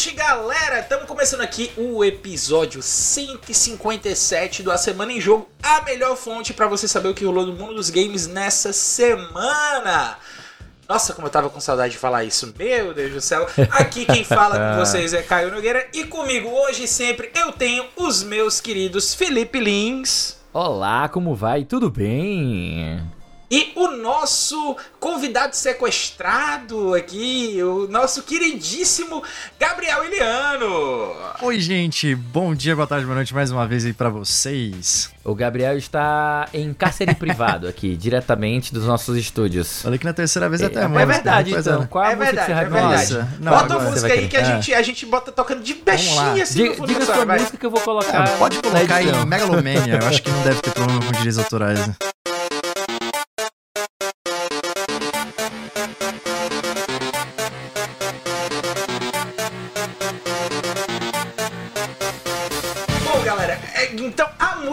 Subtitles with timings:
[0.00, 0.80] noite, galera!
[0.80, 6.66] Estamos começando aqui o episódio 157 do A Semana em Jogo, a melhor fonte para
[6.66, 10.16] você saber o que rolou no mundo dos games nessa semana.
[10.88, 12.50] Nossa, como eu tava com saudade de falar isso.
[12.56, 13.46] Meu Deus do céu.
[13.72, 17.84] Aqui quem fala com vocês é Caio Nogueira e comigo hoje e sempre eu tenho
[17.94, 20.38] os meus queridos Felipe Lins.
[20.50, 21.64] Olá, como vai?
[21.64, 23.02] Tudo bem?
[23.52, 29.24] E o nosso convidado sequestrado aqui, o nosso queridíssimo
[29.58, 31.16] Gabriel Iliano.
[31.42, 32.14] Oi, gente.
[32.14, 35.10] Bom dia, boa tarde, boa noite mais uma vez aí pra vocês.
[35.24, 39.82] O Gabriel está em cárcere privado aqui, diretamente dos nossos estúdios.
[39.82, 41.86] Falei que na terceira vez até é, é, é verdade, então.
[41.88, 43.14] Qual a é música verdade, que você é verdade.
[43.14, 45.74] Nossa, não, bota a agora música aí que a gente, a gente bota tocando de
[45.74, 48.28] bestinha assim no Diga, fundo diga a sua música que eu vou colocar.
[48.28, 49.98] É, pode colocar em Megalomania.
[50.00, 51.84] Eu acho que não deve ter problema com direitos autorais.
[51.84, 51.96] né?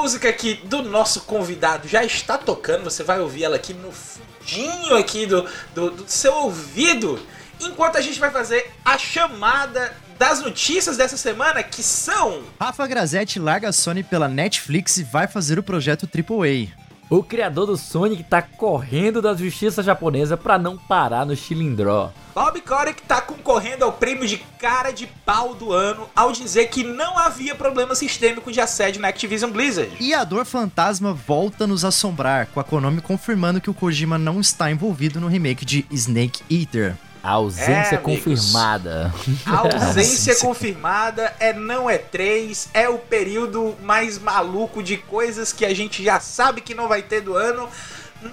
[0.08, 2.86] Música aqui do nosso convidado já está tocando.
[2.86, 7.20] Você vai ouvir ela aqui no fundinho aqui do, do, do seu ouvido.
[7.60, 12.42] Enquanto a gente vai fazer a chamada das notícias dessa semana, que são...
[12.58, 16.70] Rafa Grazetti larga a Sony pela Netflix e vai fazer o projeto AAA.
[17.10, 22.12] O criador do Sonic tá correndo da justiça japonesa pra não parar no chilindró.
[22.36, 26.84] Bob Kotick tá concorrendo ao prêmio de cara de pau do ano ao dizer que
[26.84, 29.90] não havia problema sistêmico de assédio na Activision Blizzard.
[30.02, 34.18] E a Dor Fantasma volta a nos assombrar, com a Konami confirmando que o Kojima
[34.18, 36.98] não está envolvido no remake de Snake Eater.
[37.28, 39.14] A ausência É, confirmada.
[39.46, 45.66] A ausência confirmada é não é 3, é o período mais maluco de coisas que
[45.66, 47.70] a gente já sabe que não vai ter do ano,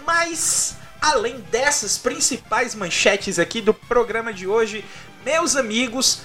[0.06, 4.84] mas além dessas principais manchetes aqui do programa de hoje,
[5.24, 6.20] meus amigos,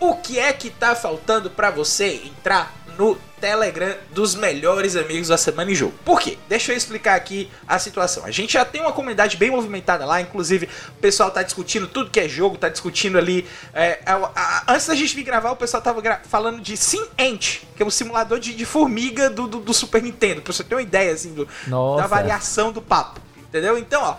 [0.00, 5.36] o que é que tá faltando pra você entrar no Telegram dos melhores amigos da
[5.36, 5.92] Semana em Jogo?
[6.04, 6.38] Por quê?
[6.48, 8.24] Deixa eu explicar aqui a situação.
[8.24, 12.10] A gente já tem uma comunidade bem movimentada lá, inclusive o pessoal tá discutindo tudo
[12.10, 13.46] que é jogo, tá discutindo ali.
[13.72, 17.60] é, a- a- antes da gente vir gravar, o pessoal tava falando de Sim Ant,
[17.76, 20.74] que é um simulador de, de formiga do, do, do Super Nintendo, pra você ter
[20.74, 21.46] uma ideia assim do,
[21.96, 23.20] da variação do papo.
[23.48, 23.78] Entendeu?
[23.78, 24.16] Então, ó,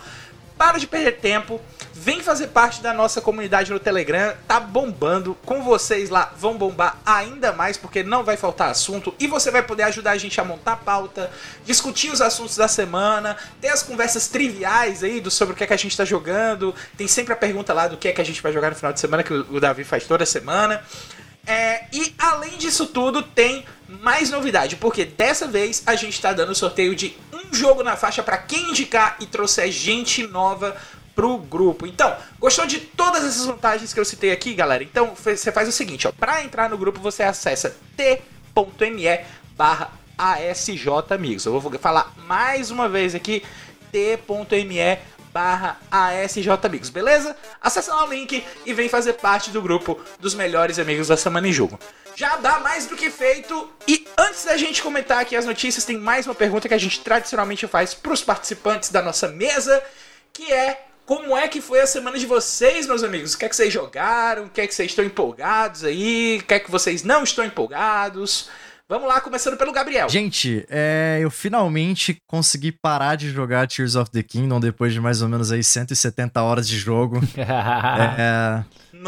[0.58, 1.62] para de perder tempo.
[1.94, 4.36] Vem fazer parte da nossa comunidade no Telegram.
[4.48, 5.36] Tá bombando.
[5.46, 9.14] Com vocês lá vão bombar ainda mais, porque não vai faltar assunto.
[9.20, 11.32] E você vai poder ajudar a gente a montar pauta,
[11.66, 15.68] discutir os assuntos da semana, ter as conversas triviais aí do sobre o que é
[15.68, 16.76] que a gente tá jogando.
[16.98, 18.94] Tem sempre a pergunta lá do que é que a gente vai jogar no final
[18.94, 20.84] de semana, que o Davi faz toda semana.
[21.48, 26.56] É, e além disso tudo, tem mais novidade, porque dessa vez a gente tá dando
[26.56, 27.16] sorteio de
[27.50, 30.76] um jogo na faixa para quem indicar e trouxer gente nova
[31.16, 31.88] pro grupo.
[31.88, 34.84] Então, gostou de todas essas vantagens que eu citei aqui, galera?
[34.84, 39.26] Então, você faz o seguinte, ó, para entrar no grupo você acessa t.me
[39.56, 41.46] barra ASJ amigos.
[41.46, 43.44] Eu vou falar mais uma vez aqui,
[43.92, 45.00] t.me
[45.36, 47.36] barra ASJ Amigos, beleza?
[47.62, 51.46] Acesse lá o link e vem fazer parte do grupo dos melhores amigos da Semana
[51.46, 51.78] em Jogo.
[52.16, 53.70] Já dá mais do que feito.
[53.88, 57.02] E antes da gente comentar aqui as notícias, tem mais uma pergunta que a gente
[57.02, 59.84] tradicionalmente faz para os participantes da nossa mesa,
[60.32, 63.34] que é como é que foi a semana de vocês, meus amigos?
[63.34, 64.46] O que é que vocês jogaram?
[64.46, 66.40] O que é que vocês estão empolgados aí?
[66.42, 68.50] O que é que vocês não estão empolgados?
[68.88, 70.08] Vamos lá, começando pelo Gabriel.
[70.08, 75.22] Gente, é, eu finalmente consegui parar de jogar Tears of the Kingdom depois de mais
[75.22, 77.20] ou menos aí 170 horas de jogo.
[78.18, 78.64] É,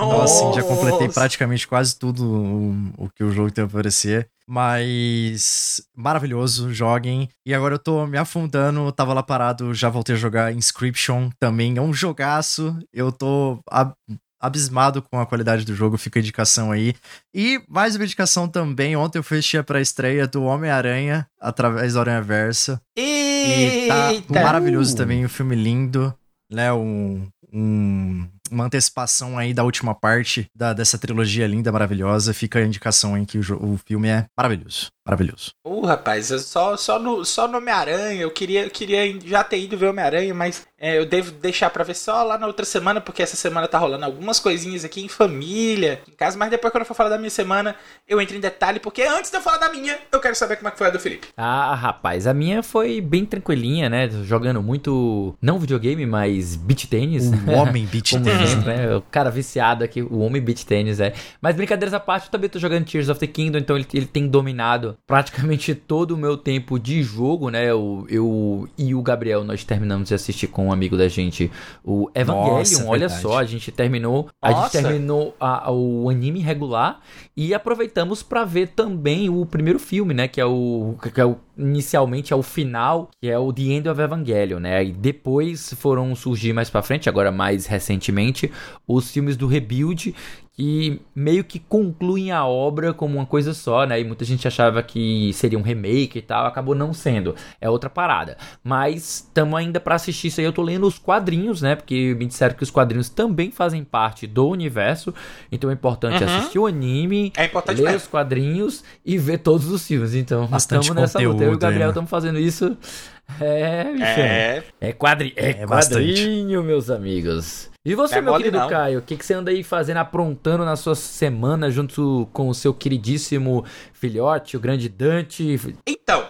[0.06, 4.28] então, assim, já completei praticamente quase tudo o, o que o jogo tem a oferecer.
[4.48, 7.30] Mas maravilhoso, joguem.
[7.46, 11.78] E agora eu tô me afundando, tava lá parado, já voltei a jogar Inscription também.
[11.78, 12.78] É um jogaço.
[12.94, 13.94] Eu tô ab-
[14.40, 16.94] abismado com a qualidade do jogo, fica a indicação aí.
[17.34, 22.02] E mais uma indicação também, ontem eu fui assistir a pré-estreia do Homem-Aranha, através da
[22.02, 22.80] Aranha Versa.
[22.98, 24.44] E tá Eita!
[24.44, 26.14] maravilhoso também, um filme lindo,
[26.52, 26.72] né?
[26.72, 32.34] Um, um- uma antecipação aí da última parte da, dessa trilogia linda, maravilhosa.
[32.34, 33.42] Fica a indicação aí que o,
[33.74, 34.88] o filme é maravilhoso.
[35.06, 35.52] Maravilhoso.
[35.66, 39.78] Uh, rapaz, só, só no, só no Homem-Aranha, eu queria, eu queria já ter ido
[39.78, 43.24] ver Homem-Aranha, mas é, eu devo deixar pra ver só lá na outra semana, porque
[43.24, 46.86] essa semana tá rolando algumas coisinhas aqui em família, em casa, mas depois quando eu
[46.86, 47.76] for falar da minha semana,
[48.08, 50.68] eu entro em detalhe, porque antes de eu falar da minha, eu quero saber como
[50.68, 51.30] é que foi a do Felipe.
[51.36, 54.08] Ah, rapaz, a minha foi bem tranquilinha, né?
[54.24, 57.26] Jogando muito, não videogame, mas beach tênis.
[57.26, 58.64] O homem beat tênis.
[58.64, 58.96] né?
[58.96, 61.14] O cara viciado aqui, o homem beat tênis, é.
[61.42, 64.06] Mas brincadeiras à parte, eu também tô jogando Tears of the Kingdom, então ele, ele
[64.06, 67.66] tem dominado praticamente todo o meu tempo de jogo, né?
[67.66, 71.52] Eu, eu e o Gabriel, nós terminamos de assistir com um amigo da gente,
[71.84, 72.58] o Evangelion.
[72.58, 74.58] Nossa, é olha só, a gente terminou, Nossa.
[74.60, 77.00] a gente terminou a, o anime regular
[77.36, 81.38] e aproveitamos para ver também o primeiro filme, né, que é o que é o
[81.58, 84.84] inicialmente é o final, que é o The End of Evangelion, né?
[84.84, 88.52] E depois foram surgir mais para frente, agora mais recentemente,
[88.88, 90.14] os filmes do Rebuild,
[90.58, 94.02] que meio que concluem a obra como uma coisa só, né?
[94.02, 97.36] E muita gente achava que seria um remake e tal, acabou não sendo.
[97.62, 98.38] É outra parada.
[98.64, 100.48] Mas estamos ainda para assistir isso aí.
[100.48, 101.76] Eu tô lendo os quadrinhos, né?
[101.76, 105.14] Porque me disseram que os quadrinhos também fazem parte do universo.
[105.52, 106.30] Então é importante uhum.
[106.30, 107.98] assistir o anime, é importante ler mesmo.
[107.98, 110.16] os quadrinhos e ver todos os filmes.
[110.16, 111.47] Então, estamos nessa luta.
[111.48, 112.78] Eu e o Gabriel estamos fazendo isso.
[113.42, 114.04] É, bicho.
[114.06, 115.34] É, é, quadri...
[115.36, 117.70] é, é quadrinho, meus amigos.
[117.84, 118.70] E você, é meu querido não.
[118.70, 122.54] Caio, o que, que você anda aí fazendo, aprontando na sua semana junto com o
[122.54, 125.60] seu queridíssimo filhote, o grande Dante?
[125.86, 126.26] Então,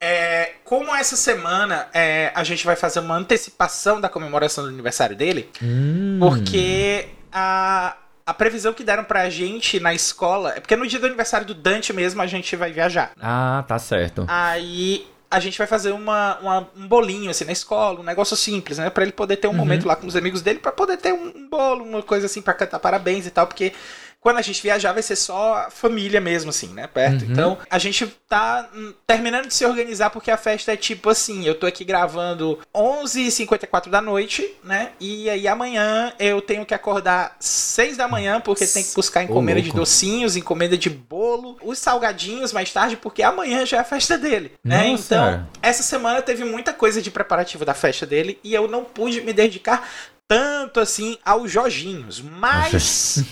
[0.00, 5.16] é, como essa semana é, a gente vai fazer uma antecipação da comemoração do aniversário
[5.16, 6.18] dele, hum.
[6.20, 7.96] porque a,
[8.28, 11.54] a previsão que deram pra gente na escola é porque no dia do aniversário do
[11.54, 13.12] Dante mesmo a gente vai viajar.
[13.18, 14.26] Ah, tá certo.
[14.28, 18.76] Aí a gente vai fazer uma, uma, um bolinho assim na escola, um negócio simples,
[18.76, 18.90] né?
[18.90, 19.56] Para ele poder ter um uhum.
[19.56, 22.42] momento lá com os amigos dele, para poder ter um, um, bolo, uma coisa assim
[22.42, 23.72] para cantar parabéns e tal, porque
[24.20, 26.86] quando a gente viajar vai ser só a família mesmo, assim, né?
[26.86, 27.24] Perto.
[27.24, 27.32] Uhum.
[27.32, 31.44] Então a gente tá hum, terminando de se organizar porque a festa é tipo assim:
[31.44, 34.90] eu tô aqui gravando 11h54 da noite, né?
[35.00, 39.62] E aí amanhã eu tenho que acordar 6 da manhã porque tem que buscar encomenda
[39.62, 44.18] de docinhos, encomenda de bolo, os salgadinhos mais tarde, porque amanhã já é a festa
[44.18, 44.88] dele, né?
[44.88, 49.20] Então, essa semana teve muita coisa de preparativo da festa dele e eu não pude
[49.20, 49.88] me dedicar
[50.28, 52.20] tanto assim aos Jorginhos.
[52.20, 53.24] Mas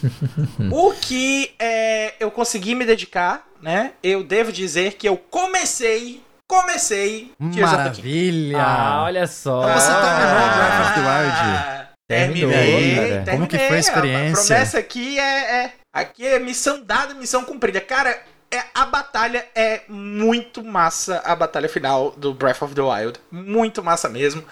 [0.73, 3.93] o que é, eu consegui me dedicar, né?
[4.03, 6.25] Eu devo dizer que eu comecei.
[6.49, 7.33] Comecei.
[7.39, 8.63] Maravilha!
[8.63, 9.63] Ah, olha só.
[9.63, 11.37] Então você terminou Breath of the Wild?
[11.37, 13.35] Ah, terminei, terminei.
[13.35, 14.43] Como que foi a experiência?
[14.43, 17.81] A promessa aqui é, é, aqui é missão dada, missão cumprida.
[17.81, 18.17] Cara,
[18.49, 23.19] é, a batalha é muito massa, a batalha final do Breath of the Wild.
[23.29, 24.45] Muito massa mesmo.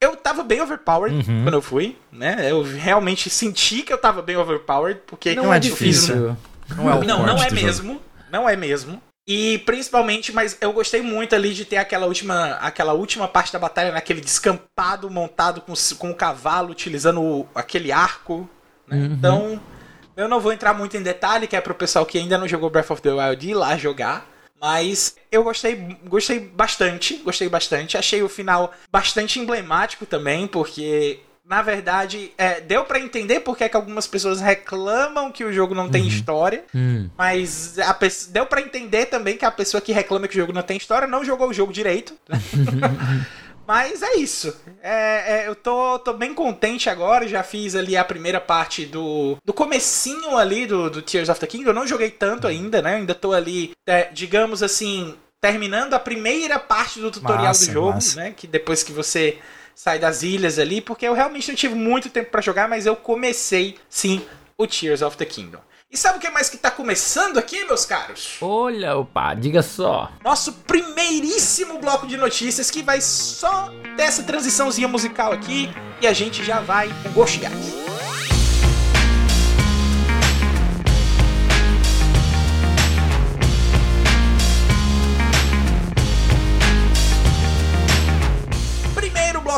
[0.00, 1.44] Eu tava bem overpowered uhum.
[1.44, 2.50] quando eu fui, né?
[2.50, 6.36] Eu realmente senti que eu tava bem overpowered, porque não, é difícil.
[6.76, 7.94] Não é, não, não é mesmo.
[7.94, 8.04] Jogo.
[8.30, 9.00] Não é mesmo.
[9.28, 13.58] E principalmente, mas eu gostei muito ali de ter aquela última, aquela última parte da
[13.58, 18.48] batalha naquele descampado montado com, com o cavalo, utilizando o, aquele arco.
[18.86, 18.96] Né?
[18.96, 19.04] Uhum.
[19.04, 19.60] Então,
[20.16, 22.70] eu não vou entrar muito em detalhe, que é pro pessoal que ainda não jogou
[22.70, 24.24] Breath of the Wild ir lá jogar.
[24.60, 27.96] Mas eu gostei, gostei bastante, gostei bastante.
[27.96, 33.68] Achei o final bastante emblemático também, porque na verdade, é, deu para entender porque é
[33.68, 36.08] que algumas pessoas reclamam que o jogo não tem uhum.
[36.08, 37.08] história, uhum.
[37.16, 37.96] mas a,
[38.30, 41.06] deu para entender também que a pessoa que reclama que o jogo não tem história
[41.06, 42.14] não jogou o jogo direito.
[43.66, 44.54] Mas é isso.
[44.82, 47.26] É, é, eu tô, tô bem contente agora.
[47.26, 51.46] Já fiz ali a primeira parte do, do comecinho ali do, do Tears of the
[51.46, 51.70] Kingdom.
[51.70, 52.96] Eu não joguei tanto ainda, né?
[52.96, 57.94] ainda tô ali, é, digamos assim, terminando a primeira parte do tutorial massa, do jogo,
[57.94, 58.20] massa.
[58.20, 58.34] né?
[58.36, 59.38] Que depois que você
[59.74, 62.96] sai das ilhas ali, porque eu realmente não tive muito tempo para jogar, mas eu
[62.96, 64.24] comecei sim
[64.56, 65.60] o Tears of the Kingdom.
[65.96, 68.36] E sabe o que mais que tá começando aqui, meus caros?
[68.42, 70.12] Olha, opa, diga só.
[70.22, 75.70] Nosso primeiríssimo bloco de notícias que vai só dessa transiçãozinha musical aqui
[76.02, 77.85] e a gente já vai com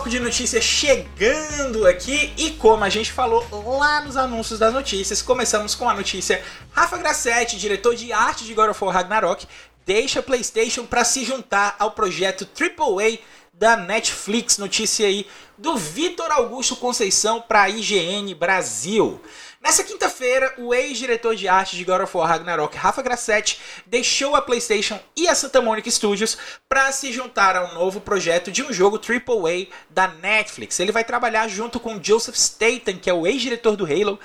[0.08, 3.44] bloco de notícias chegando aqui e como a gente falou
[3.78, 8.54] lá nos anúncios das notícias, começamos com a notícia Rafa Grassetti, diretor de arte de
[8.54, 9.46] God of War Ragnarok,
[9.84, 13.18] deixa PlayStation para se juntar ao projeto AAA
[13.52, 14.56] da Netflix.
[14.56, 15.26] Notícia aí
[15.58, 19.20] do Vitor Augusto Conceição para IGN Brasil.
[19.68, 24.40] Nessa quinta-feira, o ex-diretor de arte de God of War Ragnarok, Rafa Grassetti, deixou a
[24.40, 28.72] PlayStation e a Santa Monica Studios para se juntar a um novo projeto de um
[28.72, 30.80] jogo AAA da Netflix.
[30.80, 34.18] Ele vai trabalhar junto com Joseph Staten, que é o ex-diretor do Halo,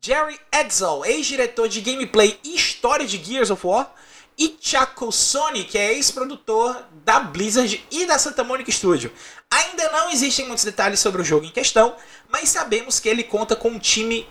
[0.00, 3.92] Jerry Edsel, ex-diretor de gameplay e história de Gears of War,
[4.38, 9.12] e Chaco Sony, que é ex-produtor da Blizzard e da Santa Monica Studio.
[9.50, 11.94] Ainda não existem muitos detalhes sobre o jogo em questão,
[12.30, 14.26] mas sabemos que ele conta com um time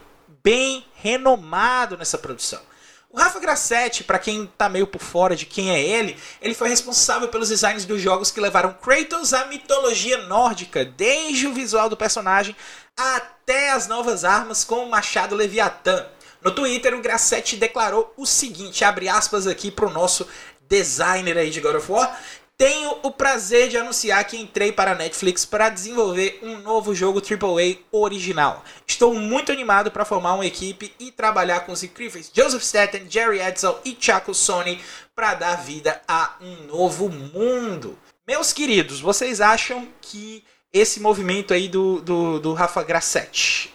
[0.45, 2.61] bem renomado nessa produção.
[3.09, 6.69] O Rafa Grassetti, para quem tá meio por fora de quem é ele, ele foi
[6.69, 11.97] responsável pelos designs dos jogos que levaram Kratos à mitologia nórdica, desde o visual do
[11.97, 12.55] personagem
[12.95, 16.05] até as novas armas com o machado Leviatã.
[16.43, 20.27] No Twitter, o Grassetti declarou o seguinte, abre aspas aqui pro nosso
[20.69, 22.19] designer aí de God of War,
[22.57, 27.19] tenho o prazer de anunciar que entrei para a Netflix para desenvolver um novo jogo
[27.19, 28.63] AAA original.
[28.88, 33.41] Estou muito animado para formar uma equipe e trabalhar com os incríveis Joseph Staten, Jerry
[33.41, 34.81] Edsel e Chaco Sony
[35.13, 37.97] para dar vida a um novo mundo.
[38.25, 43.75] Meus queridos, vocês acham que esse movimento aí do, do, do Rafa Grassetti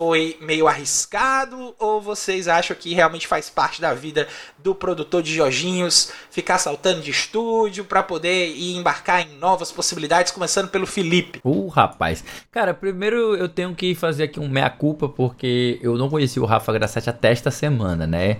[0.00, 4.26] foi meio arriscado ou vocês acham que realmente faz parte da vida
[4.56, 10.32] do produtor de joginhos ficar saltando de estúdio para poder ir embarcar em novas possibilidades,
[10.32, 11.38] começando pelo Felipe?
[11.44, 12.24] Uh, rapaz.
[12.50, 16.72] Cara, primeiro eu tenho que fazer aqui um meia-culpa porque eu não conheci o Rafa
[16.72, 18.38] Grassetti até esta semana, né?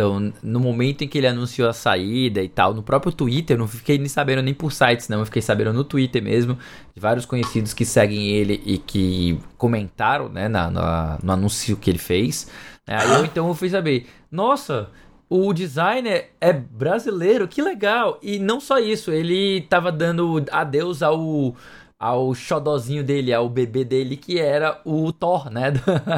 [0.00, 3.68] Então, no momento em que ele anunciou a saída e tal, no próprio Twitter, não
[3.68, 6.56] fiquei nem sabendo nem por sites, não, eu fiquei sabendo no Twitter mesmo,
[6.94, 11.90] de vários conhecidos que seguem ele e que comentaram, né, na, na no anúncio que
[11.90, 12.50] ele fez.
[12.86, 14.88] Aí eu então eu fui saber, nossa,
[15.28, 18.18] o designer é brasileiro, que legal!
[18.22, 21.54] E não só isso, ele tava dando adeus ao
[22.00, 25.70] ao xodozinho dele, ao bebê dele, que era o Thor, né?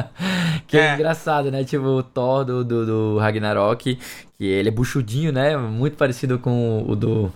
[0.65, 0.87] que é.
[0.87, 0.93] é.
[0.93, 1.65] engraçado, né?
[1.65, 3.99] Tipo, o Thor do, do, do, Ragnarok,
[4.37, 5.57] que ele é buchudinho, né?
[5.57, 7.33] Muito parecido com o do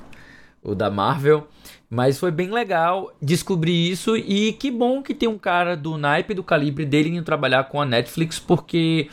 [0.64, 1.46] o da Marvel.
[1.90, 6.34] Mas foi bem legal descobrir isso e que bom que tem um cara do naipe
[6.34, 9.10] do calibre dele indo trabalhar com a Netflix, porque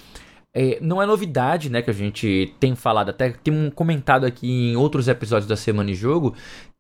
[0.53, 4.49] é, não é novidade, né, que a gente tem falado, até tem um comentado aqui
[4.71, 6.35] em outros episódios da Semana em Jogo,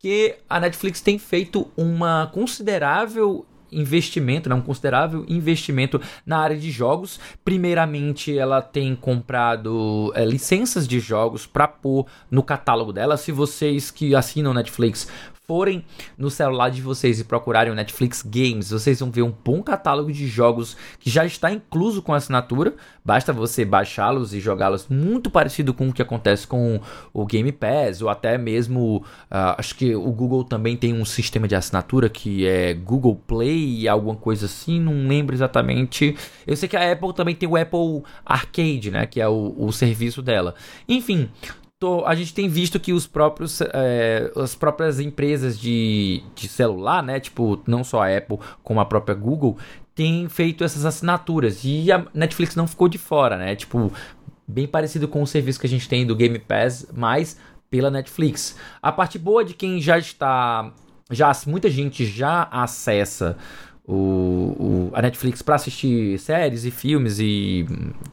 [0.05, 6.71] que a Netflix tem feito uma considerável investimento, né, um considerável investimento na área de
[6.71, 7.19] jogos.
[7.43, 13.17] Primeiramente, ela tem comprado é, licenças de jogos para pôr no catálogo dela.
[13.17, 15.09] Se vocês que assinam Netflix
[15.47, 15.85] forem
[16.17, 20.11] no celular de vocês e procurarem o Netflix Games, vocês vão ver um bom catálogo
[20.11, 22.75] de jogos que já está incluso com a assinatura.
[23.05, 26.81] Basta você baixá-los e jogá-los muito parecido com o que acontece com
[27.13, 31.47] o Game Pass ou até mesmo uh, acho que o Google também tem um sistema
[31.47, 36.17] de assinatura que é Google Play, alguma coisa assim, não lembro exatamente.
[36.47, 39.73] Eu sei que a Apple também tem o Apple Arcade, né, que é o, o
[39.73, 40.55] serviço dela.
[40.89, 41.29] Enfim,
[41.79, 47.03] tô, a gente tem visto que os próprios, é, as próprias empresas de, de celular,
[47.03, 47.21] né?
[47.21, 49.59] Tipo, não só a Apple, como a própria Google,
[49.95, 51.61] têm feito essas assinaturas.
[51.65, 53.55] E a Netflix não ficou de fora, né?
[53.55, 53.93] Tipo,
[54.47, 57.39] bem parecido com o serviço que a gente tem do Game Pass, mas
[57.71, 58.57] pela Netflix.
[58.81, 60.73] A parte boa de quem já está.
[61.11, 63.37] Já, muita gente já acessa
[63.87, 67.67] o, o, a Netflix para assistir séries e filmes e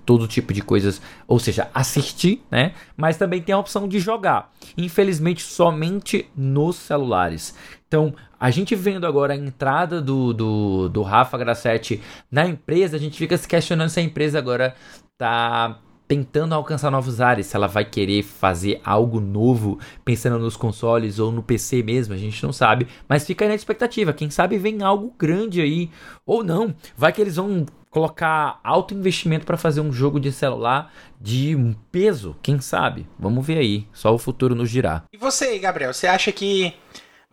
[0.05, 2.73] todo tipo de coisas, ou seja, assistir, né?
[2.97, 4.51] Mas também tem a opção de jogar.
[4.77, 7.55] Infelizmente, somente nos celulares.
[7.87, 12.99] Então, a gente vendo agora a entrada do, do, do Rafa Grassetti na empresa, a
[12.99, 14.75] gente fica se questionando se a empresa agora
[15.17, 15.79] tá
[16.11, 21.31] tentando alcançar novos ares, se ela vai querer fazer algo novo, pensando nos consoles ou
[21.31, 24.83] no PC mesmo, a gente não sabe, mas fica aí na expectativa, quem sabe vem
[24.83, 25.89] algo grande aí,
[26.25, 30.93] ou não, vai que eles vão colocar alto investimento para fazer um jogo de celular
[31.17, 33.07] de um peso, quem sabe?
[33.17, 35.03] Vamos ver aí, só o futuro nos dirá.
[35.13, 36.73] E você Gabriel, você acha que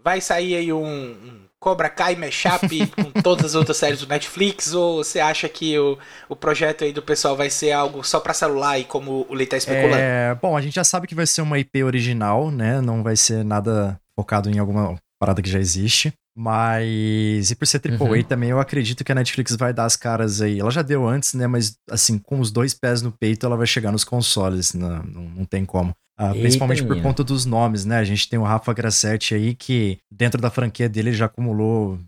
[0.00, 4.72] vai sair aí um Cobra Kai mashup com todas as outras séries do Netflix?
[4.72, 5.98] Ou você acha que o,
[6.28, 9.46] o projeto aí do pessoal vai ser algo só para celular e como o Lee
[9.46, 9.96] tá especulando?
[9.96, 12.80] É, bom, a gente já sabe que vai ser uma IP original, né?
[12.80, 16.12] Não vai ser nada focado em alguma parada que já existe.
[16.40, 18.22] Mas, e por ser AAA uhum.
[18.22, 20.60] também, eu acredito que a Netflix vai dar as caras aí.
[20.60, 21.48] Ela já deu antes, né?
[21.48, 24.72] Mas, assim, com os dois pés no peito, ela vai chegar nos consoles.
[24.72, 25.92] Não, não, não tem como.
[26.18, 27.98] Uh, principalmente por conta dos nomes, né?
[27.98, 31.98] A gente tem o Rafa Grassetti aí, que dentro da franquia dele já acumulou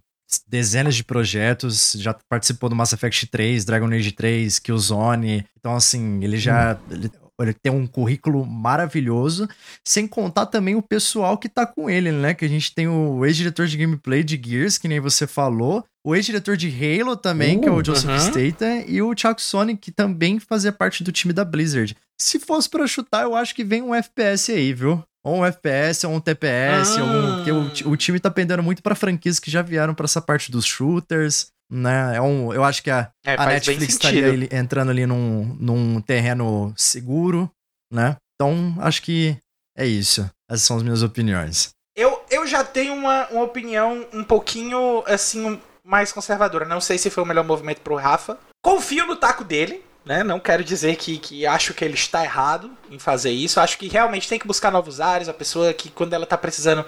[0.49, 5.45] dezenas de projetos, já participou do Mass Effect 3, Dragon Age 3, Killzone.
[5.59, 6.75] Então, assim, ele já.
[6.75, 6.93] Hum.
[6.95, 7.11] Ele,
[7.43, 9.49] ele tem um currículo maravilhoso,
[9.87, 12.35] sem contar também o pessoal que tá com ele, né?
[12.35, 16.15] Que a gente tem o ex-diretor de gameplay de Gears, que nem você falou, o
[16.15, 18.29] ex-diretor de Halo também, uh, que é o uh, Joseph uh -huh.
[18.29, 21.97] Staten, e o Chuck Sonic, que também fazia parte do time da Blizzard.
[22.21, 25.03] Se fosse para chutar, eu acho que vem um FPS aí, viu?
[25.25, 27.03] Ou um FPS, ou um TPS, ah.
[27.03, 30.05] ou um, porque o, o time tá pendendo muito para franquias que já vieram para
[30.05, 32.17] essa parte dos shooters né?
[32.17, 36.75] É um, eu acho que a, é, a Netflix estaria entrando ali num, num terreno
[36.77, 37.51] seguro,
[37.93, 38.17] né?
[38.35, 39.37] Então, acho que
[39.77, 40.29] é isso.
[40.51, 41.71] Essas são as minhas opiniões.
[41.97, 46.65] Eu, eu já tenho uma, uma opinião um pouquinho, assim, mais conservadora.
[46.65, 48.39] Não sei se foi o melhor movimento pro Rafa.
[48.63, 50.25] Confio no taco dele, né?
[50.25, 53.61] Não quero dizer que, que acho que ele está errado em fazer isso.
[53.61, 55.29] Acho que realmente tem que buscar novos ares.
[55.29, 56.85] A pessoa que, quando ela tá precisando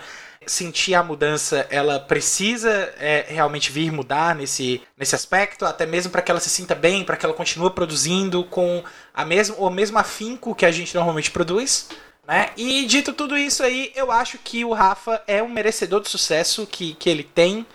[0.47, 6.23] sentir a mudança, ela precisa é, realmente vir mudar nesse, nesse aspecto, até mesmo para
[6.23, 8.83] que ela se sinta bem, para que ela continue produzindo com
[9.15, 11.89] a mesmo, o mesmo afinco que a gente normalmente produz.
[12.27, 12.51] Né?
[12.57, 16.67] E dito tudo isso aí, eu acho que o Rafa é um merecedor de sucesso
[16.67, 17.67] que, que ele tem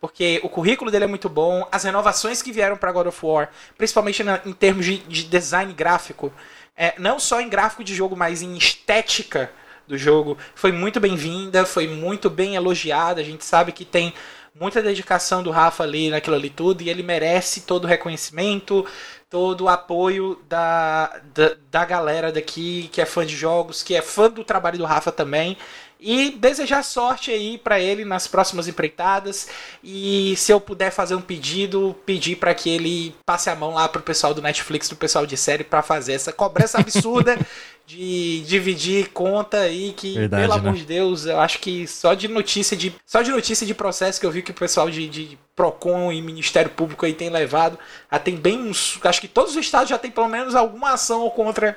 [0.00, 3.50] porque o currículo dele é muito bom, as renovações que vieram para God of War,
[3.76, 6.32] principalmente na, em termos de, de design gráfico,
[6.74, 9.52] é, não só em gráfico de jogo, mas em estética
[9.90, 13.20] do jogo, foi muito bem-vinda, foi muito bem elogiada.
[13.20, 14.14] A gente sabe que tem
[14.58, 18.86] muita dedicação do Rafa ali naquilo ali tudo, e ele merece todo o reconhecimento,
[19.28, 24.02] todo o apoio da, da, da galera daqui que é fã de jogos, que é
[24.02, 25.56] fã do trabalho do Rafa também.
[26.00, 29.48] E desejar sorte aí para ele nas próximas empreitadas.
[29.84, 33.88] E se eu puder fazer um pedido, pedir para que ele passe a mão lá
[33.88, 37.38] pro pessoal do Netflix, do pessoal de série, para fazer essa cobrança absurda
[37.86, 40.78] de dividir conta aí que, Verdade, pelo amor né?
[40.78, 44.24] de Deus, eu acho que só de notícia de só de notícia de processo que
[44.24, 47.78] eu vi que o pessoal de, de Procon e Ministério Público aí tem levado,
[48.10, 51.28] já tem bem uns, acho que todos os estados já tem pelo menos alguma ação
[51.30, 51.76] contra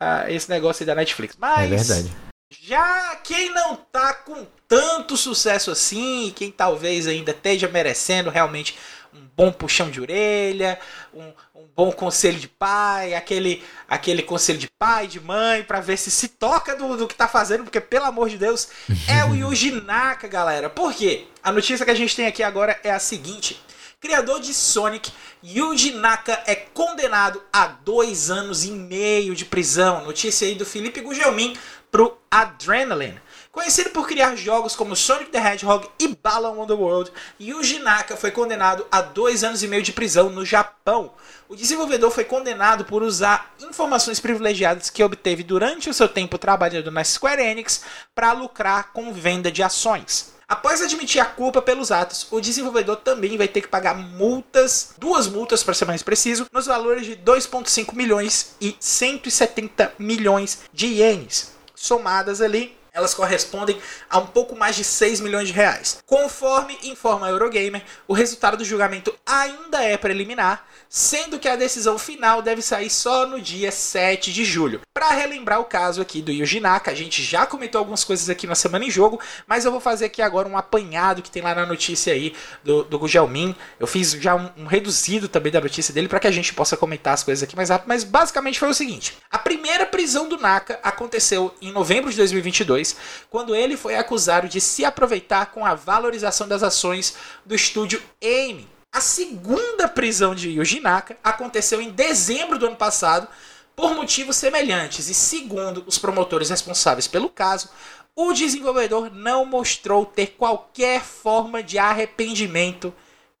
[0.00, 1.36] uh, esse negócio aí da Netflix.
[1.38, 2.25] Mas é verdade.
[2.48, 8.78] Já quem não tá com tanto sucesso assim, quem talvez ainda esteja merecendo realmente
[9.12, 10.78] um bom puxão de orelha,
[11.12, 15.96] um, um bom conselho de pai, aquele, aquele conselho de pai, de mãe, para ver
[15.96, 18.68] se se toca do, do que tá fazendo, porque pelo amor de Deus,
[19.08, 20.70] é o Yuji Naka, galera.
[20.70, 21.26] Por quê?
[21.42, 23.60] A notícia que a gente tem aqui agora é a seguinte:
[24.00, 25.10] criador de Sonic,
[25.42, 30.04] Yuji Naka é condenado a dois anos e meio de prisão.
[30.04, 31.56] Notícia aí do Felipe Gugelmin
[31.96, 33.18] pro Adrenaline.
[33.50, 37.10] Conhecido por criar jogos como Sonic the Hedgehog e Balan on the World,
[37.40, 41.14] Yuji Naka foi condenado a dois anos e meio de prisão no Japão.
[41.48, 46.90] O desenvolvedor foi condenado por usar informações privilegiadas que obteve durante o seu tempo trabalhando
[46.90, 47.80] na Square Enix
[48.14, 50.34] para lucrar com venda de ações.
[50.46, 55.26] Após admitir a culpa pelos atos, o desenvolvedor também vai ter que pagar multas, duas
[55.26, 61.55] multas para ser mais preciso, nos valores de 2,5 milhões e 170 milhões de ienes
[61.76, 66.02] somadas ali, elas correspondem a um pouco mais de 6 milhões de reais.
[66.06, 71.98] Conforme informa a Eurogamer, o resultado do julgamento ainda é preliminar, sendo que a decisão
[71.98, 74.80] final deve sair só no dia 7 de julho.
[74.94, 78.46] Para relembrar o caso aqui do Yuji Naka, a gente já comentou algumas coisas aqui
[78.46, 81.54] na semana em jogo, mas eu vou fazer aqui agora um apanhado que tem lá
[81.54, 83.54] na notícia aí do, do Gugelmin.
[83.78, 86.76] Eu fiz já um, um reduzido também da notícia dele para que a gente possa
[86.76, 90.38] comentar as coisas aqui mais rápido, mas basicamente foi o seguinte: a primeira prisão do
[90.38, 92.96] Naka aconteceu em novembro de 2022,
[93.28, 98.66] quando ele foi acusado de se aproveitar com a valorização das ações do estúdio AIM
[98.96, 103.28] a segunda prisão de Yuji Naka aconteceu em dezembro do ano passado
[103.74, 107.68] por motivos semelhantes e, segundo os promotores responsáveis pelo caso,
[108.14, 112.90] o desenvolvedor não mostrou ter qualquer forma de arrependimento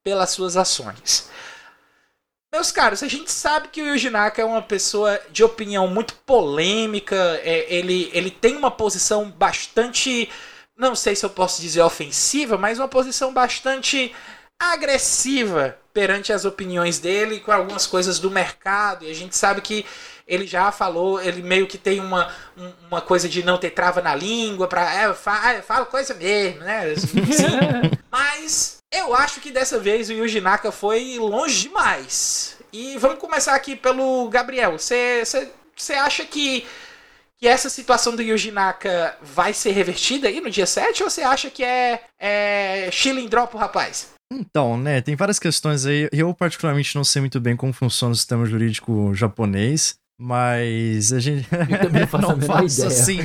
[0.04, 1.30] pelas suas ações.
[2.52, 6.16] Meus caros, a gente sabe que o Yuji Naka é uma pessoa de opinião muito
[6.16, 10.30] polêmica, é, ele, ele tem uma posição bastante,
[10.76, 14.14] não sei se eu posso dizer ofensiva, mas uma posição bastante
[14.58, 19.04] agressiva perante as opiniões dele com algumas coisas do mercado.
[19.04, 19.86] E a gente sabe que
[20.26, 22.32] ele já falou, ele meio que tem uma,
[22.90, 24.92] uma coisa de não ter trava na língua, pra.
[24.92, 26.94] É, fala, fala coisa mesmo, né?
[26.96, 27.96] Sim.
[28.10, 32.56] Mas eu acho que dessa vez o Yuji Naka foi longe demais.
[32.72, 34.76] E vamos começar aqui pelo Gabriel.
[34.78, 35.22] Você
[35.94, 36.66] acha que,
[37.38, 41.22] que essa situação do Yuji Naka vai ser revertida aí no dia 7 ou você
[41.22, 42.90] acha que é, é
[43.30, 44.15] drop rapaz?
[44.32, 46.08] Então, né, tem várias questões aí.
[46.12, 49.98] Eu, particularmente, não sei muito bem como funciona o sistema jurídico japonês.
[50.18, 51.46] Mas a gente.
[51.52, 53.18] Eu também faço não faço assim.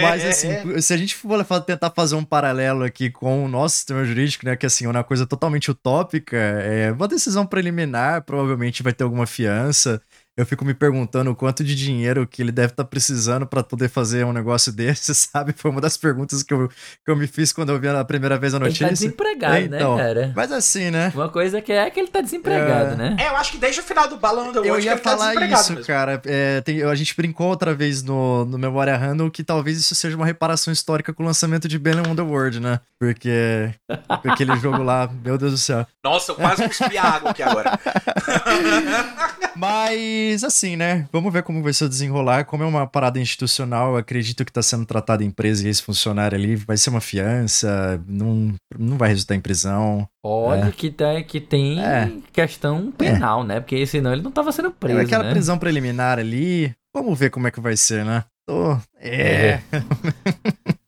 [0.00, 0.48] Mas assim,
[0.80, 4.56] se a gente for tentar fazer um paralelo aqui com o nosso sistema jurídico, né?
[4.56, 9.26] Que assim, é uma coisa totalmente utópica, é uma decisão preliminar, provavelmente vai ter alguma
[9.26, 10.00] fiança
[10.36, 13.62] eu fico me perguntando o quanto de dinheiro que ele deve estar tá precisando para
[13.62, 15.54] poder fazer um negócio desse, sabe?
[15.56, 18.38] Foi uma das perguntas que eu, que eu me fiz quando eu vi a primeira
[18.38, 18.84] vez a notícia.
[18.84, 20.32] Ele tá desempregado, é, então, né, cara?
[20.34, 21.12] Mas assim, né?
[21.14, 22.96] Uma coisa que é que ele tá desempregado, é...
[22.96, 23.16] né?
[23.18, 25.46] É, eu acho que desde o final do Balão do Eu ia tá falar tá
[25.46, 25.86] isso, mesmo.
[25.86, 26.20] cara.
[26.26, 30.16] É, tem, a gente brincou outra vez no, no Memória Random que talvez isso seja
[30.16, 32.80] uma reparação histórica com o lançamento de Balloon on the World, né?
[32.98, 33.70] Porque
[34.08, 35.86] aquele jogo lá, meu Deus do céu.
[36.02, 37.78] Nossa, eu quase cuspi água aqui agora.
[39.56, 41.06] Mas, assim, né?
[41.12, 42.44] Vamos ver como vai se desenrolar.
[42.44, 45.82] Como é uma parada institucional, eu acredito que está sendo tratada a empresa e esse
[45.82, 46.56] funcionário ali.
[46.56, 50.08] Vai ser uma fiança, não, não vai resultar em prisão.
[50.24, 50.70] Olha é.
[50.70, 52.10] que, tá, que tem é.
[52.32, 53.46] questão penal, é.
[53.46, 53.60] né?
[53.60, 54.98] Porque senão ele não estava sendo preso.
[54.98, 55.30] É aquela né?
[55.32, 56.74] prisão preliminar ali.
[56.94, 58.24] Vamos ver como é que vai ser, né?
[58.46, 58.78] Tô...
[59.00, 59.60] É.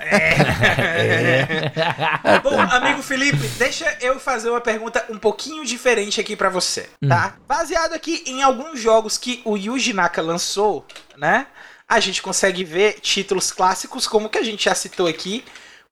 [0.00, 1.72] É.
[2.34, 2.38] é.
[2.42, 7.34] Bom, amigo Felipe, deixa eu fazer uma pergunta um pouquinho diferente aqui para você, tá?
[7.36, 7.42] Hum.
[7.46, 10.84] Baseado aqui em alguns jogos que o Yuji Naka lançou,
[11.16, 11.46] né?
[11.88, 15.42] a gente consegue ver títulos clássicos, como que a gente já citou aqui,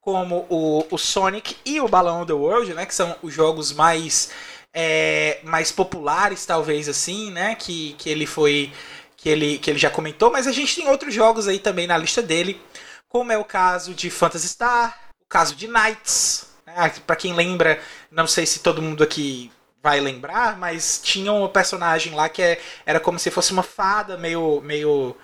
[0.00, 2.84] como o, o Sonic e o Balão Underworld, né?
[2.84, 4.30] Que são os jogos mais,
[4.74, 7.54] é, mais populares, talvez assim, né?
[7.54, 8.70] Que, que ele foi.
[9.16, 11.96] Que ele, que ele já comentou, mas a gente tem outros jogos aí também na
[11.96, 12.60] lista dele,
[13.08, 16.92] como é o caso de Phantasy Star, o caso de Knights, né?
[17.06, 19.50] para quem lembra, não sei se todo mundo aqui
[19.82, 24.16] vai lembrar, mas tinha um personagem lá que é, era como se fosse uma fada
[24.16, 25.16] meio, meio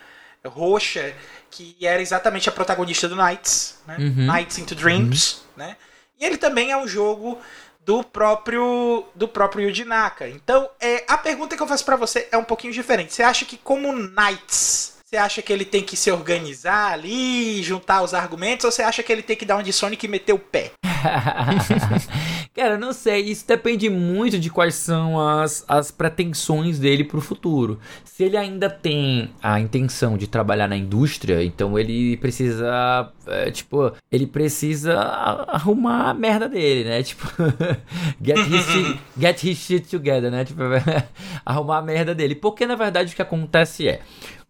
[0.45, 1.15] roxa
[1.51, 3.97] que era exatamente a protagonista do Knights, né?
[3.99, 4.33] uhum.
[4.33, 5.41] Knights into Dreams, uhum.
[5.57, 5.77] né?
[6.19, 7.39] E ele também é um jogo
[7.85, 10.29] do próprio do próprio Yuji Naka.
[10.29, 13.13] Então, é, a pergunta que eu faço para você é um pouquinho diferente.
[13.13, 18.03] Você acha que como Knights, você acha que ele tem que se organizar ali, juntar
[18.03, 20.33] os argumentos, ou você acha que ele tem que dar um de Sonic e meter
[20.33, 20.71] o pé?
[22.57, 23.21] Cara, não sei.
[23.21, 27.79] Isso depende muito de quais são as, as pretensões dele pro futuro.
[28.05, 33.11] Se ele ainda tem a intenção de trabalhar na indústria, então ele precisa.
[33.27, 37.03] É, tipo, ele precisa arrumar a merda dele, né?
[37.13, 37.27] Tipo,
[38.23, 40.45] get, his shit, get his shit together, né?
[40.45, 40.63] Tipo,
[41.45, 42.35] arrumar a merda dele.
[42.35, 44.01] Porque na verdade o que acontece é.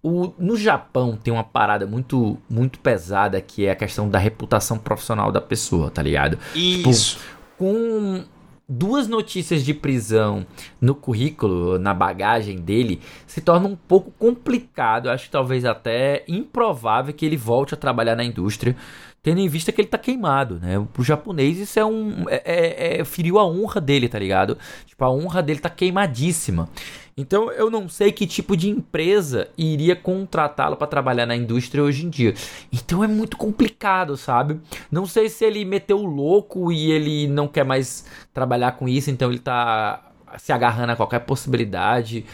[0.02, 4.76] O, no Japão tem uma parada muito muito pesada que é a questão da reputação
[4.76, 6.36] profissional da pessoa, tá ligado?
[6.52, 7.18] Tipo, Isso.
[7.18, 8.24] Tipo, com
[8.68, 10.46] duas notícias de prisão
[10.80, 17.12] no currículo, na bagagem dele, se torna um pouco complicado, acho que talvez até improvável
[17.12, 18.74] que ele volte a trabalhar na indústria,
[19.22, 20.84] tendo em vista que ele tá queimado, né?
[20.92, 22.24] Pro japonês isso é um.
[22.28, 24.58] É, é, é, feriu a honra dele, tá ligado?
[24.84, 26.68] Tipo, a honra dele tá queimadíssima.
[27.16, 32.06] Então eu não sei que tipo de empresa iria contratá-lo para trabalhar na indústria hoje
[32.06, 32.34] em dia.
[32.72, 34.60] Então é muito complicado, sabe?
[34.90, 39.10] Não sei se ele meteu o louco e ele não quer mais trabalhar com isso,
[39.10, 42.24] então ele tá se agarrando a qualquer possibilidade.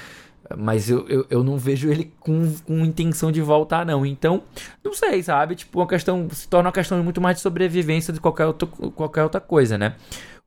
[0.57, 4.07] Mas eu, eu, eu não vejo ele com, com intenção de voltar, não.
[4.07, 4.43] Então,
[4.83, 5.55] não sei, sabe?
[5.55, 6.27] Tipo, uma questão.
[6.31, 9.95] Se torna uma questão muito mais de sobrevivência de qualquer, outro, qualquer outra coisa, né?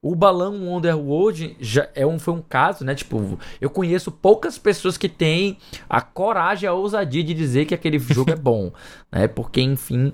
[0.03, 2.95] O balão Underworld já é um, foi um caso, né?
[2.95, 7.99] Tipo, eu conheço poucas pessoas que têm a coragem, a ousadia de dizer que aquele
[7.99, 8.71] jogo é bom,
[9.11, 9.27] né?
[9.27, 10.11] Porque, enfim,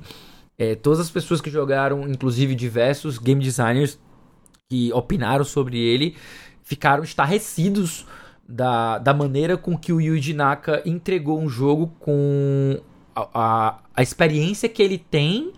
[0.58, 3.97] é, todas as pessoas que jogaram, inclusive diversos game designers
[4.69, 6.17] que opinaram sobre ele,
[6.62, 8.06] ficaram estarrecidos
[8.45, 12.82] da, da maneira com que o Yuji Naka entregou um jogo com
[13.15, 15.54] a, a, a experiência que ele tem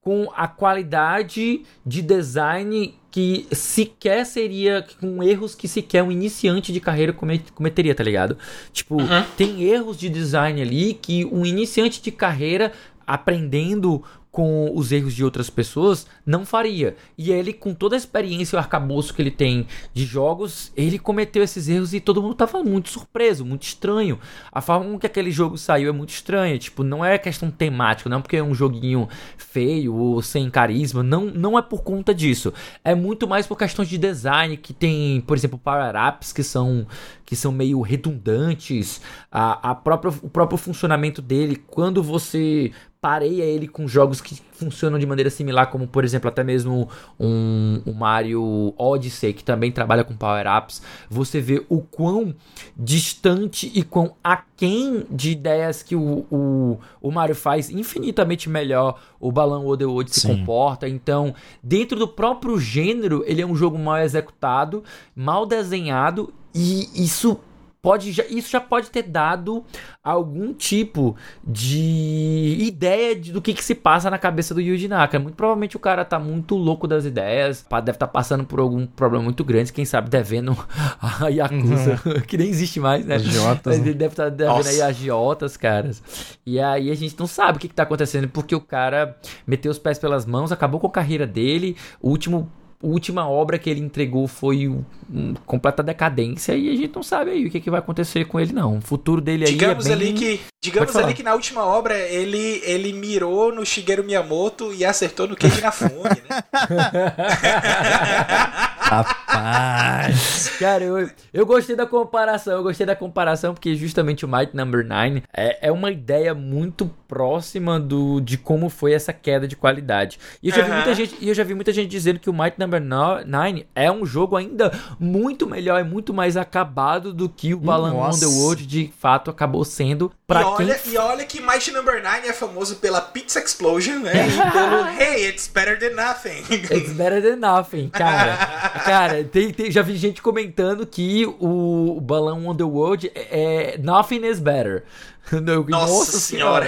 [0.00, 6.80] com a qualidade de design que sequer seria com erros que sequer um iniciante de
[6.80, 8.36] carreira cometeria, tá ligado?
[8.72, 9.24] Tipo, uhum.
[9.36, 12.72] tem erros de design ali que um iniciante de carreira
[13.06, 14.02] aprendendo
[14.34, 16.96] com os erros de outras pessoas, não faria.
[17.16, 20.98] E ele, com toda a experiência e o arcabouço que ele tem de jogos, ele
[20.98, 24.18] cometeu esses erros e todo mundo tava muito surpreso, muito estranho.
[24.50, 26.58] A forma com que aquele jogo saiu é muito estranha.
[26.58, 31.00] Tipo, não é questão temática, não é porque é um joguinho feio ou sem carisma,
[31.04, 32.52] não, não é por conta disso.
[32.82, 36.88] É muito mais por questões de design, que tem, por exemplo, power-ups que são,
[37.24, 42.72] que são meio redundantes, a, a própria, o próprio funcionamento dele, quando você
[43.04, 46.88] pareia ele com jogos que funcionam de maneira similar, como por exemplo até mesmo
[47.20, 52.34] um, um Mario Odyssey, que também trabalha com power-ups, você vê o quão
[52.74, 59.30] distante e quão aquém de ideias que o, o, o Mario faz infinitamente melhor o
[59.30, 60.38] Balão Odeworld se Sim.
[60.38, 60.88] comporta.
[60.88, 64.82] Então, dentro do próprio gênero, ele é um jogo mal executado,
[65.14, 67.38] mal desenhado, e isso
[67.84, 69.62] pode já, isso já pode ter dado
[70.02, 71.14] algum tipo
[71.46, 75.18] de ideia de, do que, que se passa na cabeça do Yuji Naka.
[75.18, 78.86] Muito provavelmente o cara tá muito louco das ideias, deve estar tá passando por algum
[78.86, 80.56] problema muito grande, quem sabe devendo
[80.98, 82.20] a Yakuza, uhum.
[82.22, 83.16] que nem existe mais, né?
[83.16, 83.74] Agiotas.
[83.76, 83.92] Ele né?
[83.92, 84.70] deve estar tá devendo Nossa.
[84.70, 86.02] aí agiotas, caras.
[86.46, 89.14] E aí a gente não sabe o que, que tá acontecendo, porque o cara
[89.46, 92.50] meteu os pés pelas mãos, acabou com a carreira dele, o último
[92.86, 97.30] última obra que ele entregou foi um, um, completa decadência e a gente não sabe
[97.30, 98.78] aí o que, que vai acontecer com ele não.
[98.78, 100.08] O futuro dele aí é digamos é bem...
[100.08, 104.84] ali que digamos ali que na última obra ele ele mirou no Shigeru Miyamoto e
[104.84, 106.44] acertou no Keiji Inafune, né?
[108.84, 110.50] Rapaz.
[110.58, 114.86] Cara, eu, eu gostei da comparação, eu gostei da comparação porque justamente o Might Number
[114.86, 120.18] 9 é, é uma ideia muito próxima do, de como foi essa queda de qualidade.
[120.42, 122.32] E eu já, vi muita gente, e eu já vi muita gente dizendo que o
[122.32, 127.54] Might Number 9 é um jogo ainda muito melhor e muito mais acabado do que
[127.54, 130.92] o Balan Underworld de fato acabou sendo pra e olha, quem...
[130.92, 134.12] E olha que Might Number 9 é famoso pela Pizza Explosion, né?
[134.28, 136.42] e pelo Hey, it's better than nothing.
[136.50, 138.36] It's better than nothing, cara.
[138.84, 144.26] cara, tem, tem, já vi gente comentando que o, o balão Underworld é, é Nothing
[144.26, 144.84] is Better.
[145.32, 146.66] Nossa, Nossa senhora!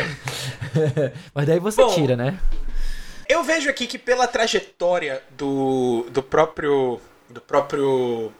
[1.34, 2.38] Mas daí você Bom, tira, né?
[3.28, 8.32] Eu vejo aqui que pela trajetória do, do próprio do próprio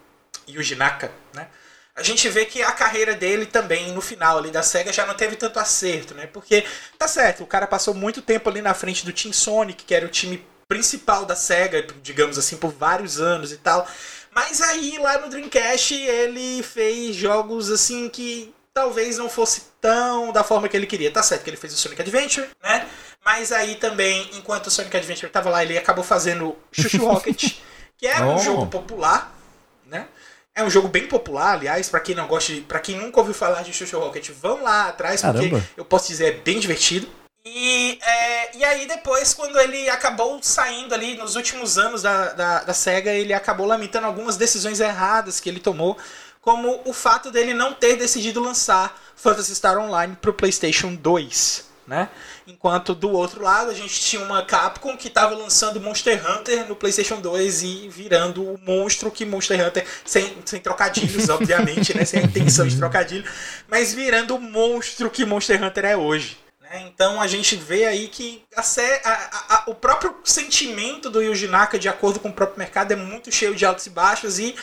[0.49, 1.49] Yuji Naka, né?
[1.94, 5.14] A gente vê que a carreira dele também, no final ali da SEGA, já não
[5.14, 6.27] teve tanto acerto, né?
[6.27, 6.64] Porque,
[6.99, 10.05] tá certo, o cara passou muito tempo ali na frente do Team Sonic, que era
[10.05, 13.88] o time principal da SEGA, digamos assim, por vários anos e tal.
[14.31, 20.44] Mas aí, lá no Dreamcast, ele fez jogos assim que talvez não fosse tão da
[20.44, 21.11] forma que ele queria.
[21.11, 22.87] Tá certo que ele fez o Sonic Adventure, né?
[23.27, 27.55] Mas aí também, enquanto o Sonic Adventure tava lá, ele acabou fazendo Chuchu Rocket,
[27.99, 28.35] que é oh.
[28.35, 29.37] um jogo popular,
[29.85, 30.07] né?
[30.55, 33.65] É um jogo bem popular, aliás, para quem não gosta, para quem nunca ouviu falar
[33.65, 35.69] de Chuchu Rocket, vão lá atrás, porque Caramba.
[35.77, 37.09] eu posso dizer, é bem divertido.
[37.45, 42.62] E, é, e aí depois, quando ele acabou saindo ali nos últimos anos da, da,
[42.62, 45.99] da SEGA, ele acabou lamentando algumas decisões erradas que ele tomou,
[46.41, 51.67] como o fato dele não ter decidido lançar Phantasy Star Online para o PlayStation 2
[51.87, 52.09] né?
[52.47, 56.77] Enquanto do outro lado a gente tinha uma Capcom que estava lançando Monster Hunter no
[56.77, 62.05] PlayStation 2 e virando o monstro que Monster Hunter, sem, sem trocadilhos, obviamente, né?
[62.05, 63.29] Sem a intenção de trocadilho,
[63.69, 66.39] mas virando o monstro que Monster Hunter é hoje.
[66.61, 66.85] Né?
[66.87, 71.79] Então a gente vê aí que a, a, a, o próprio sentimento do Yuji Naka,
[71.79, 74.55] de acordo com o próprio mercado, é muito cheio de altos e baixos e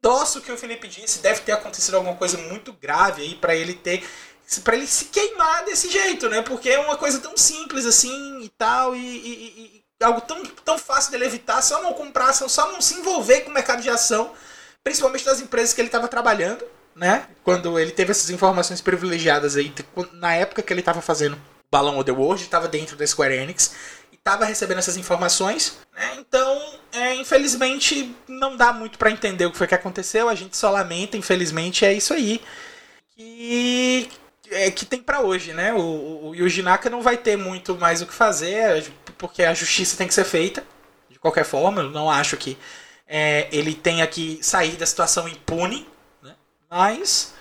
[0.00, 3.74] doço que o Felipe disse, deve ter acontecido alguma coisa muito grave aí para ele
[3.74, 4.04] ter
[4.64, 6.40] para ele se queimar desse jeito, né?
[6.40, 10.78] Porque é uma coisa tão simples assim e tal, e, e, e, algo tão, tão
[10.78, 14.32] fácil dele evitar, só não comprar, só não se envolver com o mercado de ação,
[14.82, 16.64] principalmente das empresas que ele estava trabalhando,
[16.96, 17.28] né?
[17.44, 19.72] Quando ele teve essas informações privilegiadas aí,
[20.14, 21.38] na época que ele estava fazendo
[21.70, 23.74] Balão Otherworld, estava dentro da Square Enix
[24.10, 26.14] e estava recebendo essas informações, né?
[26.16, 30.56] Então, é, infelizmente, não dá muito para entender o que foi que aconteceu, a gente
[30.56, 32.40] só lamenta, infelizmente, é isso aí.
[33.18, 34.08] E
[34.50, 35.72] é, que tem para hoje, né?
[35.72, 40.06] O, o Naka não vai ter muito mais o que fazer, porque a justiça tem
[40.06, 40.64] que ser feita,
[41.10, 41.82] de qualquer forma.
[41.82, 42.56] Eu não acho que
[43.06, 45.88] é, ele tenha que sair da situação impune,
[46.22, 46.34] né?
[46.70, 47.34] Mas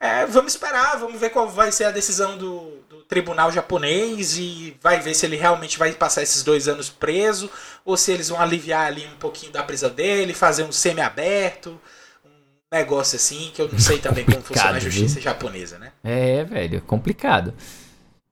[0.00, 4.76] é, vamos esperar, vamos ver qual vai ser a decisão do, do, tribunal japonês e
[4.82, 7.48] vai ver se ele realmente vai passar esses dois anos preso
[7.84, 11.80] ou se eles vão aliviar ali um pouquinho da prisão dele, fazer um semi-aberto
[12.72, 15.22] negócio assim, que eu não sei também como funciona a justiça viu?
[15.22, 15.92] japonesa, né?
[16.02, 17.54] É, velho, complicado.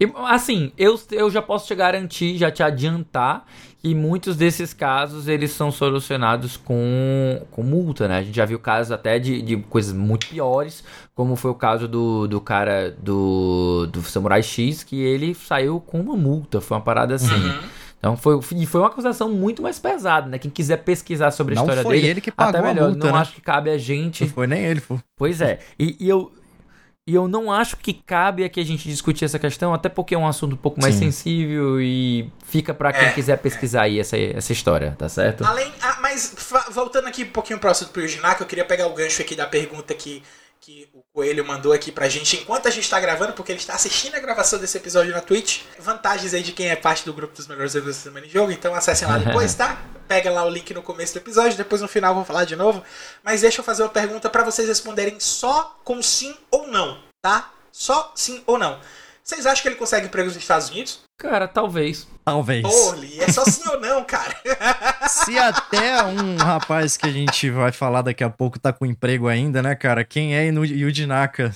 [0.00, 3.46] E, assim, eu, eu já posso te garantir, já te adiantar,
[3.78, 8.18] que muitos desses casos eles são solucionados com, com multa, né?
[8.18, 10.82] A gente já viu casos até de, de coisas muito piores,
[11.14, 16.00] como foi o caso do, do cara do, do Samurai X, que ele saiu com
[16.00, 17.34] uma multa, foi uma parada assim.
[17.34, 17.83] Uhum.
[18.04, 20.38] Então foi, e foi uma acusação muito mais pesada, né?
[20.38, 22.08] Quem quiser pesquisar sobre a não história foi dele.
[22.08, 22.90] ele que pagou até melhor.
[22.90, 23.20] Multa, não né?
[23.20, 24.24] acho que cabe a gente.
[24.24, 25.00] Não foi nem ele, pô.
[25.16, 25.58] Pois é.
[25.78, 26.30] E, e, eu.
[27.06, 30.18] E eu não acho que cabe aqui a gente discutir essa questão, até porque é
[30.18, 31.10] um assunto um pouco mais Sim.
[31.10, 33.84] sensível e fica para quem é, quiser pesquisar é.
[33.84, 35.44] aí essa, essa história, tá certo?
[35.44, 36.34] Além, ah, mas
[36.72, 39.46] voltando aqui um pouquinho pro assunto pro Yujinak, eu queria pegar o gancho aqui da
[39.46, 40.22] pergunta que
[40.64, 43.74] que o Coelho mandou aqui pra gente enquanto a gente tá gravando, porque ele está
[43.74, 45.60] assistindo a gravação desse episódio na Twitch.
[45.78, 48.50] Vantagens aí de quem é parte do grupo dos melhores amigos da semana em jogo,
[48.50, 49.82] então acessem lá depois, tá?
[50.08, 52.82] Pega lá o link no começo do episódio, depois no final vou falar de novo.
[53.22, 57.52] Mas deixa eu fazer uma pergunta para vocês responderem só com sim ou não, tá?
[57.70, 58.80] Só sim ou não.
[59.22, 61.03] Vocês acham que ele consegue emprego nos Estados Unidos?
[61.18, 62.08] Cara, talvez.
[62.24, 62.62] Talvez.
[62.62, 64.34] Pô, é só sim ou não, cara.
[65.08, 69.28] Se até um rapaz que a gente vai falar daqui a pouco tá com emprego
[69.28, 70.04] ainda, né, cara?
[70.04, 71.52] Quem é Yuji Naka?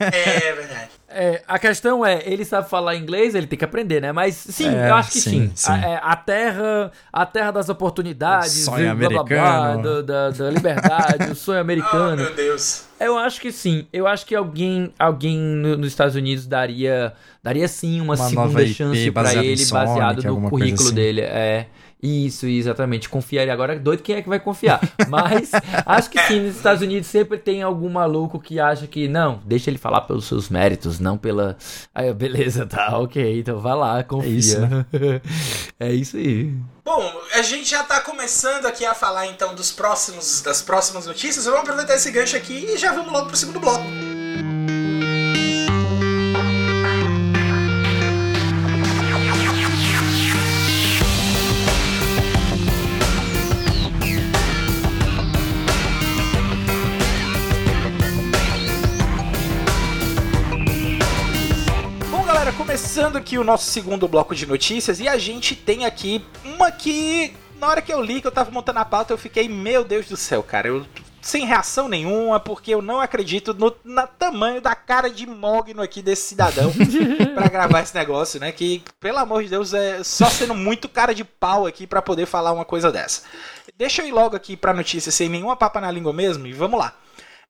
[0.00, 0.90] é verdade.
[1.08, 4.12] É, a questão é, ele sabe falar inglês, ele tem que aprender, né?
[4.12, 5.30] Mas sim, é, eu acho que sim.
[5.30, 5.52] sim.
[5.54, 5.72] sim.
[5.72, 10.30] A, é, a, terra, a terra das oportunidades, o sonho blá, americano, blá, blá, da,
[10.30, 12.22] da, liberdade, o sonho americano.
[12.22, 12.85] Oh, meu Deus.
[12.98, 13.86] Eu acho que sim.
[13.92, 18.66] Eu acho que alguém, alguém no, nos Estados Unidos daria, daria sim uma, uma segunda
[18.66, 20.94] chance para ele, baseado no currículo assim.
[20.94, 21.20] dele.
[21.20, 21.66] É.
[22.02, 23.08] Isso, exatamente.
[23.08, 23.52] Confiaria.
[23.52, 24.80] Agora, doido quem é que vai confiar.
[25.08, 25.50] Mas
[25.84, 29.70] acho que sim, nos Estados Unidos sempre tem algum maluco que acha que, não, deixa
[29.70, 31.56] ele falar pelos seus méritos, não pela.
[31.94, 34.28] Aí, beleza, tá, ok, então vai lá, confia.
[34.28, 34.86] É isso, né?
[35.80, 36.54] é isso aí.
[36.84, 41.44] Bom, a gente já tá começando aqui a falar então dos próximos, das próximas notícias.
[41.44, 43.84] Vamos aproveitar esse gancho aqui e já vamos logo pro segundo bloco.
[63.06, 67.32] Começando aqui o nosso segundo bloco de notícias e a gente tem aqui uma que
[67.60, 70.08] na hora que eu li, que eu tava montando a pauta, eu fiquei, meu Deus
[70.08, 70.84] do céu, cara, eu
[71.22, 76.02] sem reação nenhuma, porque eu não acredito no na tamanho da cara de mogno aqui
[76.02, 76.72] desse cidadão
[77.32, 78.50] para gravar esse negócio, né?
[78.50, 82.26] Que, pelo amor de Deus, é só sendo muito cara de pau aqui para poder
[82.26, 83.22] falar uma coisa dessa.
[83.76, 86.78] Deixa eu ir logo aqui pra notícia sem nenhuma papa na língua mesmo e vamos
[86.80, 86.92] lá.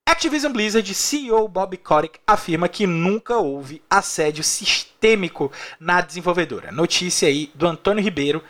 [0.09, 6.71] Activision Blizzard CEO Bob Kotick afirma que nunca houve assédio sistêmico na desenvolvedora.
[6.71, 8.41] Notícia aí do Antônio Ribeiro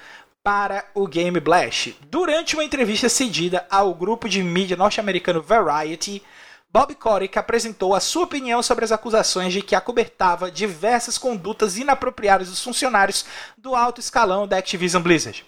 [0.44, 1.96] para o Game Blast.
[2.10, 6.22] Durante uma entrevista cedida ao grupo de mídia norte-americano Variety,
[6.70, 12.50] Bob Kotick apresentou a sua opinião sobre as acusações de que acobertava diversas condutas inapropriadas
[12.50, 13.24] dos funcionários
[13.56, 15.44] do alto escalão da Activision Blizzard.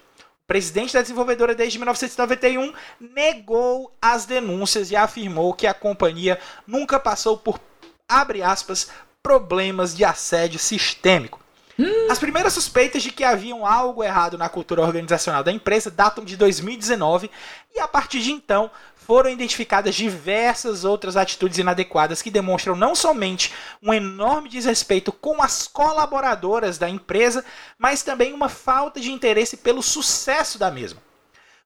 [0.49, 7.37] Presidente da desenvolvedora desde 1991 negou as denúncias e afirmou que a companhia nunca passou
[7.37, 7.61] por,
[8.09, 8.89] abre aspas,
[9.23, 11.39] problemas de assédio sistêmico.
[11.79, 12.11] Hum.
[12.11, 16.35] As primeiras suspeitas de que haviam algo errado na cultura organizacional da empresa datam de
[16.35, 17.31] 2019
[17.77, 18.71] e a partir de então
[19.09, 25.67] foram identificadas diversas outras atitudes inadequadas que demonstram não somente um enorme desrespeito com as
[25.67, 27.43] colaboradoras da empresa,
[27.79, 31.01] mas também uma falta de interesse pelo sucesso da mesma.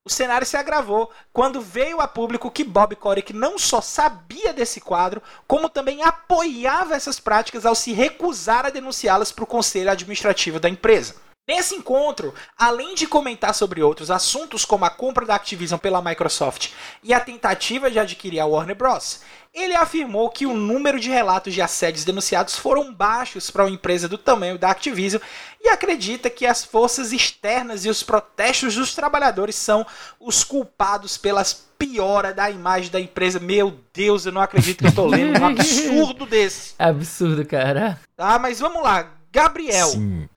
[0.05, 4.81] O cenário se agravou quando veio a público que Bob Kotick não só sabia desse
[4.81, 10.61] quadro, como também apoiava essas práticas ao se recusar a denunciá-las para o conselho administrativo
[10.61, 11.17] da empresa.
[11.49, 16.71] Nesse encontro, além de comentar sobre outros assuntos como a compra da Activision pela Microsoft
[17.03, 21.53] e a tentativa de adquirir a Warner Bros., ele afirmou que o número de relatos
[21.53, 25.21] de assédios denunciados foram baixos para uma empresa do tamanho da Activision
[25.61, 29.85] e acredita que as forças externas e os protestos dos trabalhadores são
[30.21, 33.41] os culpados pelas piora da imagem da empresa.
[33.41, 36.75] Meu Deus, eu não acredito que eu estou lendo um absurdo desse.
[36.79, 37.99] Absurdo, cara.
[38.17, 39.11] Tá, mas vamos lá.
[39.33, 39.91] Gabriel,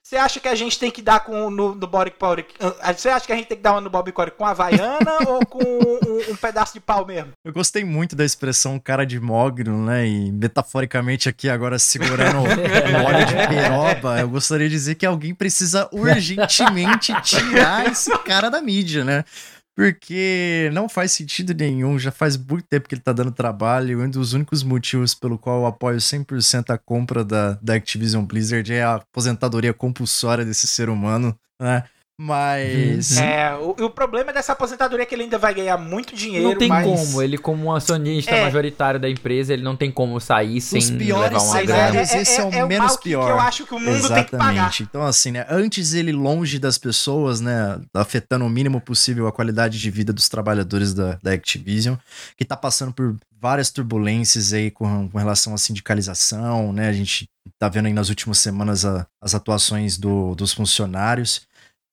[0.06, 2.14] você acha que a gente tem que dar com no, no Body
[2.96, 5.44] Você acha que a gente tem que dar no Bob Core com a Havaiana ou
[5.44, 7.32] com um, um, pedaço de pau mesmo?
[7.44, 10.06] Eu gostei muito da expressão cara de mogno, né?
[10.06, 15.34] E metaforicamente aqui agora segurando o óleo de peroba, eu gostaria de dizer que alguém
[15.34, 19.24] precisa urgentemente tirar esse cara da mídia, né?
[19.76, 24.02] Porque não faz sentido nenhum, já faz muito tempo que ele tá dando trabalho.
[24.02, 28.72] Um dos únicos motivos pelo qual eu apoio 100% a compra da, da Activision Blizzard
[28.72, 31.84] é a aposentadoria compulsória desse ser humano, né?
[32.18, 33.18] Mas.
[33.18, 33.22] Uhum.
[33.22, 36.48] É, o, o, problema dessa aposentadoria é que ele ainda vai ganhar muito dinheiro.
[36.48, 36.86] Não tem mas...
[36.86, 38.44] como, ele, como um acionista é.
[38.44, 41.98] majoritário da empresa, ele não tem como sair sem Os piores levar uma grana.
[41.98, 43.26] É, esse é, é, o é menos mal pior.
[43.26, 44.30] Que eu acho que o mundo Exatamente.
[44.30, 44.72] tem que pagar.
[44.80, 45.44] Então, assim, né?
[45.50, 47.78] Antes ele longe das pessoas, né?
[47.92, 51.96] Afetando o mínimo possível a qualidade de vida dos trabalhadores da, da Activision,
[52.34, 56.88] que tá passando por várias turbulências aí com, com relação à sindicalização, né?
[56.88, 61.42] A gente tá vendo aí nas últimas semanas a, as atuações do, dos funcionários.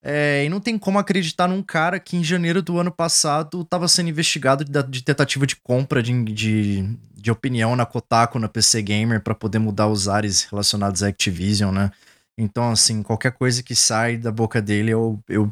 [0.06, 3.88] É, e não tem como acreditar num cara que em janeiro do ano passado estava
[3.88, 8.82] sendo investigado de, de, tentativa de compra de, de, de, opinião na Kotaku, na PC
[8.82, 11.90] Gamer, para poder mudar os ares relacionados à Activision, né?
[12.38, 15.50] Então, assim, qualquer coisa que sai da boca dele, eu, eu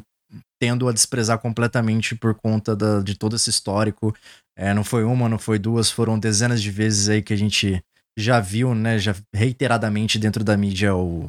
[0.60, 4.14] tendo a desprezar completamente por conta da, de todo esse histórico.
[4.54, 7.82] É, não foi uma, não foi duas, foram dezenas de vezes aí que a gente
[8.18, 11.22] já viu, né, já reiteradamente dentro da mídia o,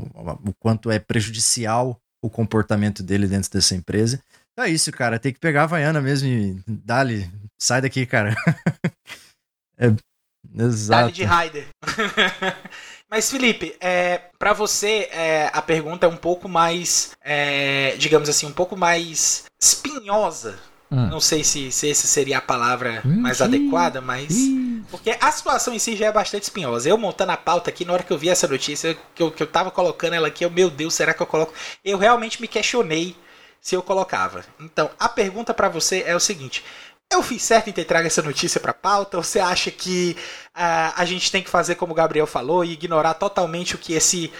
[0.46, 4.24] o quanto é prejudicial o comportamento dele dentro dessa empresa.
[4.54, 5.20] Então é isso, cara.
[5.20, 8.34] Tem que pegar a Havaiana mesmo e dali, sai daqui, cara.
[9.78, 9.94] é,
[10.58, 11.02] exato.
[11.02, 11.68] Dali de Raider.
[13.12, 18.48] Mas, Felipe, é, para você, é, a pergunta é um pouco mais, é, digamos assim,
[18.48, 20.58] um pouco mais espinhosa.
[20.94, 21.08] Hum.
[21.08, 24.32] Não sei se, se essa seria a palavra hum, mais adequada, mas.
[24.92, 26.88] Porque a situação em si já é bastante espinhosa.
[26.88, 29.42] Eu montando a pauta aqui, na hora que eu vi essa notícia, que eu, que
[29.42, 31.52] eu tava colocando ela aqui, eu, meu Deus, será que eu coloco?
[31.84, 33.16] Eu realmente me questionei
[33.60, 34.46] se eu colocava.
[34.60, 36.64] Então, a pergunta para você é o seguinte:
[37.12, 39.18] eu fiz certo em ter trago essa notícia para pauta?
[39.18, 40.16] Ou você acha que
[40.56, 43.94] uh, a gente tem que fazer como o Gabriel falou e ignorar totalmente o que
[43.94, 44.32] esse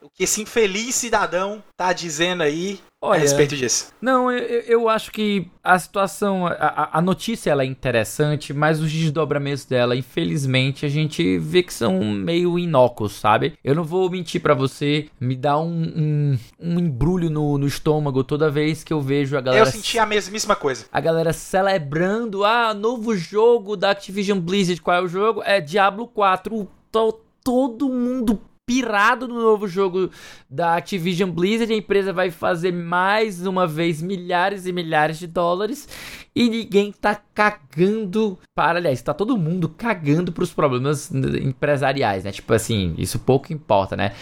[0.00, 3.92] o que esse infeliz cidadão tá dizendo aí Olha, a respeito disso?
[4.00, 8.90] Não, eu, eu acho que a situação, a, a, notícia ela é interessante, mas os
[8.90, 13.56] desdobramentos dela, infelizmente, a gente vê que são meio inócuos, sabe?
[13.62, 18.24] Eu não vou mentir para você, me dá um, um, um embrulho no, no, estômago
[18.24, 19.64] toda vez que eu vejo a galera.
[19.64, 20.86] Eu senti a mesmíssima coisa.
[20.90, 24.82] A galera celebrando, ah, novo jogo da Activision Blizzard.
[24.82, 25.40] Qual é o jogo?
[25.44, 26.68] É Diablo 4.
[26.90, 27.12] Tô,
[27.44, 30.10] todo mundo pirado no novo jogo
[30.48, 31.72] da Activision Blizzard.
[31.72, 35.88] A empresa vai fazer mais uma vez milhares e milhares de dólares
[36.36, 42.30] e ninguém tá cagando para, aliás, tá todo mundo cagando para os problemas empresariais, né?
[42.30, 44.12] Tipo assim, isso pouco importa, né?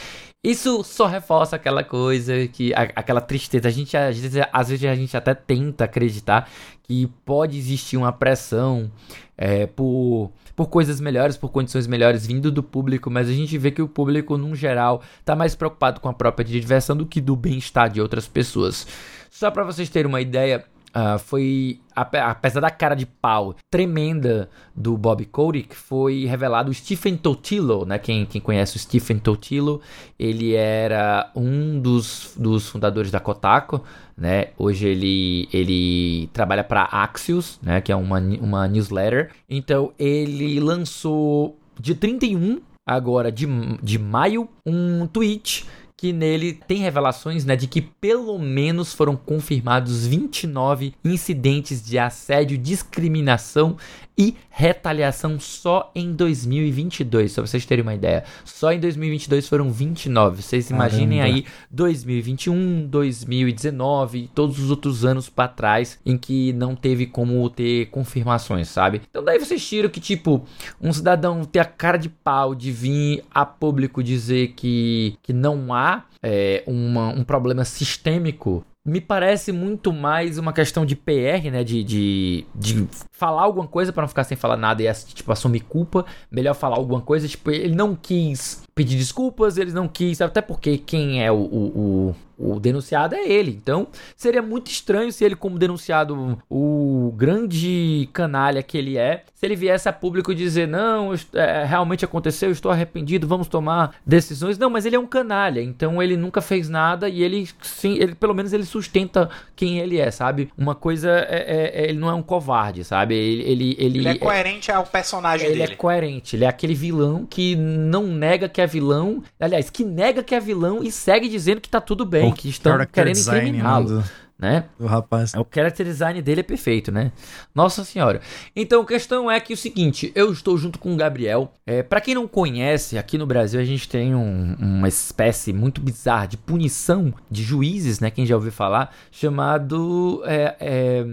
[0.44, 3.66] Isso só reforça aquela coisa que a, aquela tristeza.
[3.66, 6.48] A gente às vezes, às vezes a gente até tenta acreditar
[6.84, 8.88] que pode existir uma pressão
[9.36, 13.70] é, por, por coisas melhores, por condições melhores vindo do público, mas a gente vê
[13.70, 17.36] que o público, num geral, está mais preocupado com a própria diversão do que do
[17.36, 18.86] bem-estar de outras pessoas.
[19.30, 20.64] Só para vocês terem uma ideia,
[20.96, 27.18] Uh, foi, apesar da cara de pau tremenda do Bob Kotick, foi revelado o Stephen
[27.18, 27.98] Totilo, né?
[27.98, 29.82] Quem, quem conhece o Stephen Totilo,
[30.18, 33.82] ele era um dos, dos fundadores da Kotaku,
[34.16, 34.48] né?
[34.56, 37.82] Hoje ele, ele trabalha para Axios, né?
[37.82, 39.32] Que é uma, uma newsletter.
[39.50, 43.46] Então ele lançou de 31 agora de,
[43.82, 45.66] de maio um tweet
[45.96, 52.58] que nele tem revelações né, de que pelo menos foram confirmados 29 incidentes de assédio,
[52.58, 53.78] discriminação
[54.18, 58.24] e retaliação só em 2022, só pra vocês terem uma ideia.
[58.44, 60.42] Só em 2022 foram 29.
[60.42, 61.36] Vocês imaginem Caramba.
[61.36, 67.86] aí 2021, 2019, todos os outros anos para trás em que não teve como ter
[67.86, 69.02] confirmações, sabe?
[69.10, 70.44] Então daí vocês tiram que tipo
[70.80, 75.74] um cidadão ter a cara de pau de vir a público dizer que, que não
[75.74, 81.64] há é, uma, um problema sistêmico me parece muito mais uma questão de PR, né?
[81.64, 85.60] De, de, de falar alguma coisa para não ficar sem falar nada e tipo, assumir
[85.60, 86.06] culpa.
[86.30, 87.26] Melhor falar alguma coisa.
[87.26, 90.20] Tipo, ele não quis pedir desculpas, ele não quis.
[90.20, 92.16] Até porque quem é o, o, o
[92.60, 93.50] denunciado é ele.
[93.50, 99.46] Então, seria muito estranho se ele, como denunciado, o grande canalha que ele é, se
[99.46, 104.58] ele viesse a público dizer: Não, é, realmente aconteceu, estou arrependido, vamos tomar decisões.
[104.58, 108.14] Não, mas ele é um canalha, então ele nunca fez nada e ele, sim, ele
[108.14, 110.50] pelo menos ele sustenta quem ele é, sabe?
[110.56, 113.14] Uma coisa é, é, é ele não é um covarde, sabe?
[113.14, 115.64] Ele, ele, ele, ele é coerente ao personagem ele dele.
[115.64, 119.84] Ele é coerente, ele é aquele vilão que não nega que é vilão, aliás, que
[119.84, 124.04] nega que é vilão e segue dizendo que tá tudo bem que estão querendo incriminá-lo.
[124.38, 124.64] Né?
[124.78, 125.32] O rapaz.
[125.32, 127.10] O character design dele é perfeito, né?
[127.54, 128.20] Nossa senhora.
[128.54, 131.54] Então a questão é que o seguinte, eu estou junto com o Gabriel.
[131.66, 135.80] É, para quem não conhece, aqui no Brasil a gente tem um, uma espécie muito
[135.80, 138.10] bizarra de punição de juízes, né?
[138.10, 141.04] Quem já ouviu falar, chamado é, é,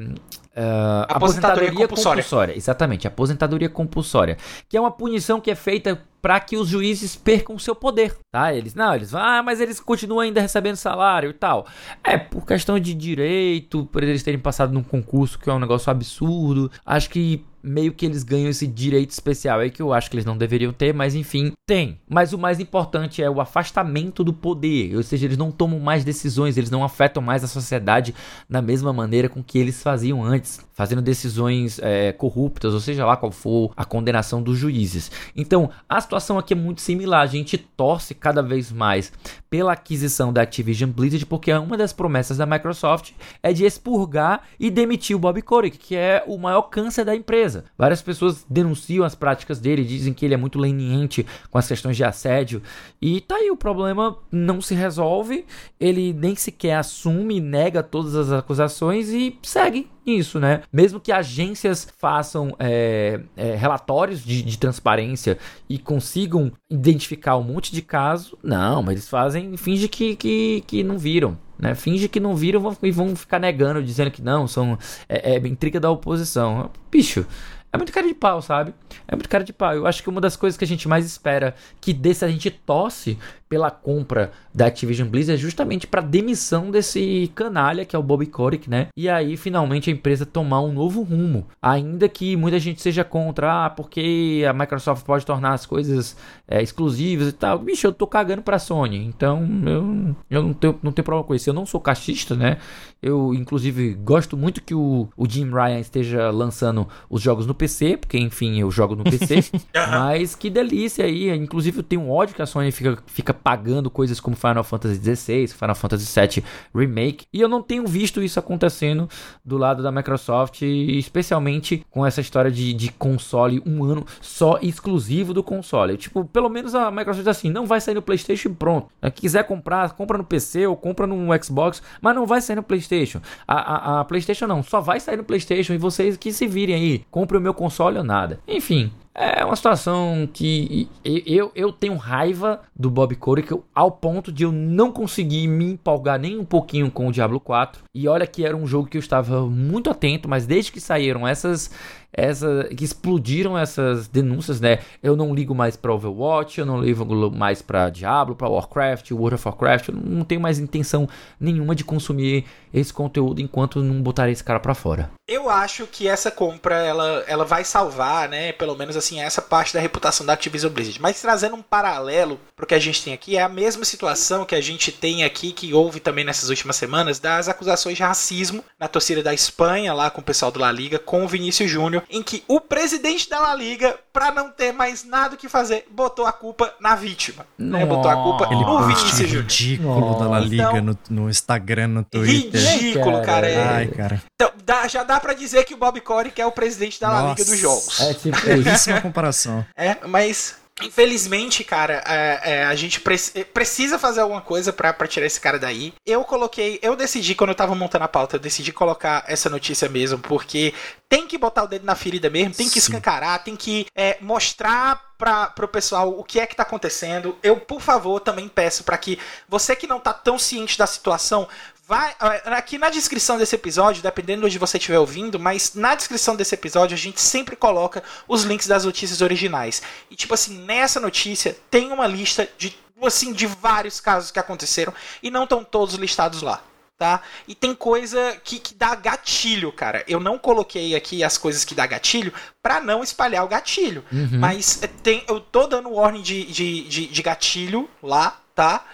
[0.55, 2.23] Uh, aposentadoria, aposentadoria compulsória.
[2.23, 2.55] compulsória.
[2.55, 4.37] Exatamente, aposentadoria compulsória.
[4.69, 8.53] Que é uma punição que é feita para que os juízes percam seu poder, tá?
[8.53, 11.67] Eles não, eles ah, mas eles continuam ainda recebendo salário e tal.
[12.01, 15.91] É por questão de direito, por eles terem passado num concurso que é um negócio
[15.91, 16.71] absurdo.
[16.85, 20.25] Acho que meio que eles ganham esse direito especial aí que eu acho que eles
[20.25, 21.97] não deveriam ter, mas enfim, tem.
[22.09, 26.03] Mas o mais importante é o afastamento do poder, ou seja, eles não tomam mais
[26.03, 28.13] decisões, eles não afetam mais a sociedade
[28.49, 33.15] da mesma maneira com que eles faziam antes, fazendo decisões é, corruptas, ou seja lá
[33.15, 35.09] qual for a condenação dos juízes.
[35.33, 39.11] Então, a situação aqui é muito similar, a gente torce cada vez mais
[39.49, 44.69] pela aquisição da Activision Blizzard, porque uma das promessas da Microsoft é de expurgar e
[44.69, 47.65] demitir o Bob Kotick, que é o maior câncer da empresa.
[47.77, 51.97] Várias pessoas denunciam as práticas dele, dizem que ele é muito leniente com as questões
[51.97, 52.61] de assédio.
[53.01, 55.45] E tá aí, o problema não se resolve,
[55.79, 60.61] ele nem sequer assume, nega todas as acusações e segue isso, né?
[60.71, 65.37] Mesmo que agências façam é, é, relatórios de, de, transparência
[65.69, 70.83] e consigam identificar um monte de casos, não, mas eles fazem, finge que, que, que
[70.83, 71.37] não viram.
[71.57, 71.75] Né?
[71.75, 74.77] Finge que não viram e vão ficar negando, dizendo que não, são
[75.07, 76.69] é, é intriga da oposição.
[76.91, 77.25] Bicho,
[77.73, 78.71] é muito cara de pau, sabe?
[79.07, 79.73] É muito cara de pau.
[79.73, 82.51] Eu acho que uma das coisas que a gente mais espera que desse a gente
[82.51, 83.17] tosse
[83.53, 88.25] pela compra da Activision Blizzard é justamente para demissão desse canalha que é o Bobby
[88.25, 88.87] Kotick, né?
[88.97, 93.65] E aí finalmente a empresa tomar um novo rumo, ainda que muita gente seja contra,
[93.65, 97.59] ah, porque a Microsoft pode tornar as coisas é, exclusivas e tal.
[97.59, 101.35] Bicho, eu tô cagando pra Sony, então eu, eu não, tenho, não tenho problema com
[101.35, 101.47] isso.
[101.47, 102.57] Eu não sou cachista, né?
[103.03, 107.97] Eu, inclusive, gosto muito que o, o Jim Ryan esteja lançando os jogos no PC,
[107.97, 109.43] porque enfim, eu jogo no PC.
[109.75, 111.29] mas que delícia aí.
[111.29, 115.47] Inclusive, eu tenho ódio que a Sony fica, fica pagando coisas como Final Fantasy XVI,
[115.47, 117.25] Final Fantasy VII Remake.
[117.33, 119.09] E eu não tenho visto isso acontecendo
[119.43, 125.33] do lado da Microsoft, especialmente com essa história de, de console um ano só exclusivo
[125.33, 125.97] do console.
[125.97, 128.87] Tipo, pelo menos a Microsoft assim, não vai sair no PlayStation pronto.
[129.03, 132.63] Se quiser comprar, compra no PC ou compra no Xbox, mas não vai sair no
[132.63, 133.19] PlayStation.
[133.47, 136.75] A, a, a PlayStation não, só vai sair no PlayStation e vocês que se virem
[136.75, 138.39] aí, compre o meu console ou nada.
[138.47, 144.43] Enfim, é uma situação que eu, eu tenho raiva do Bob Kotick ao ponto de
[144.43, 147.83] eu não conseguir me empolgar nem um pouquinho com o Diablo 4.
[147.93, 151.27] E olha que era um jogo que eu estava muito atento, mas desde que saíram
[151.27, 151.69] essas
[152.13, 154.79] essa, que explodiram essas denúncias, né?
[155.01, 159.35] Eu não ligo mais para Overwatch, eu não ligo mais para Diablo, para Warcraft, World
[159.35, 161.09] of Warcraft, eu não tenho mais intenção
[161.39, 165.11] nenhuma de consumir esse conteúdo enquanto não botar esse cara para fora.
[165.27, 169.73] Eu acho que essa compra ela, ela vai salvar, né, pelo menos assim, essa parte
[169.73, 171.01] da reputação da Activision Blizzard.
[171.01, 174.55] Mas trazendo um paralelo pro que a gente tem aqui, é a mesma situação que
[174.55, 178.87] a gente tem aqui que houve também nessas últimas semanas das acusações de racismo na
[178.87, 182.21] torcida da Espanha lá com o pessoal do La Liga com o Vinícius Júnior, em
[182.21, 186.25] que o presidente da La Liga, para não ter mais nada o que fazer, botou
[186.25, 187.85] a culpa na vítima, né?
[187.85, 189.43] Botou a culpa Ele no Vinícius Júnior.
[189.43, 192.61] ridículo da La Liga então, no, no, Instagram, no Twitter.
[192.61, 193.49] Ridículo, cara.
[193.49, 193.67] É...
[193.67, 194.21] Ai, cara.
[194.35, 197.07] Então, dá, já dá para dizer que o Bob Corey que é o presidente da
[197.07, 197.21] Nossa.
[197.21, 197.99] La Liga dos jogos.
[198.01, 199.65] É tipo, é uma comparação.
[199.75, 203.15] É, mas Infelizmente, cara, é, é, a gente pre
[203.53, 205.93] precisa fazer alguma coisa para tirar esse cara daí.
[206.05, 209.87] Eu coloquei, eu decidi, quando eu tava montando a pauta, eu decidi colocar essa notícia
[209.87, 210.73] mesmo, porque
[211.07, 212.79] tem que botar o dedo na ferida mesmo, tem que Sim.
[212.79, 217.37] escancarar, tem que é, mostrar para pro pessoal o que é que tá acontecendo.
[217.43, 221.47] Eu, por favor, também peço para que você que não tá tão ciente da situação,
[221.85, 222.15] Vai,
[222.45, 226.55] aqui na descrição desse episódio, dependendo de onde você estiver ouvindo, mas na descrição desse
[226.55, 229.81] episódio a gente sempre coloca os links das notícias originais.
[230.09, 232.73] E tipo assim, nessa notícia tem uma lista de
[233.05, 236.63] assim de vários casos que aconteceram e não estão todos listados lá.
[236.97, 237.21] Tá?
[237.45, 240.05] E tem coisa que, que dá gatilho, cara.
[240.07, 242.31] Eu não coloquei aqui as coisas que dá gatilho
[242.61, 244.05] para não espalhar o gatilho.
[244.09, 244.39] Uhum.
[244.39, 248.85] Mas tem, eu tô dando warning de, de, de, de gatilho lá, tá?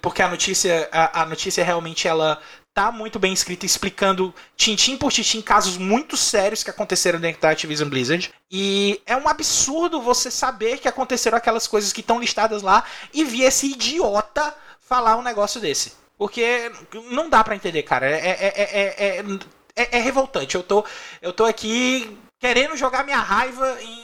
[0.00, 2.40] Porque a notícia, a, a notícia realmente ela
[2.74, 7.50] tá muito bem escrita, explicando tintim por tintim casos muito sérios que aconteceram dentro da
[7.50, 8.32] Activision Blizzard.
[8.50, 13.24] E é um absurdo você saber que aconteceram aquelas coisas que estão listadas lá e
[13.24, 15.92] vir esse idiota falar um negócio desse.
[16.18, 16.70] Porque
[17.10, 18.08] não dá para entender, cara.
[18.08, 19.24] É, é,
[19.76, 20.54] é, é, revoltante.
[20.54, 20.84] Eu tô,
[21.20, 24.03] eu tô aqui querendo jogar minha raiva em,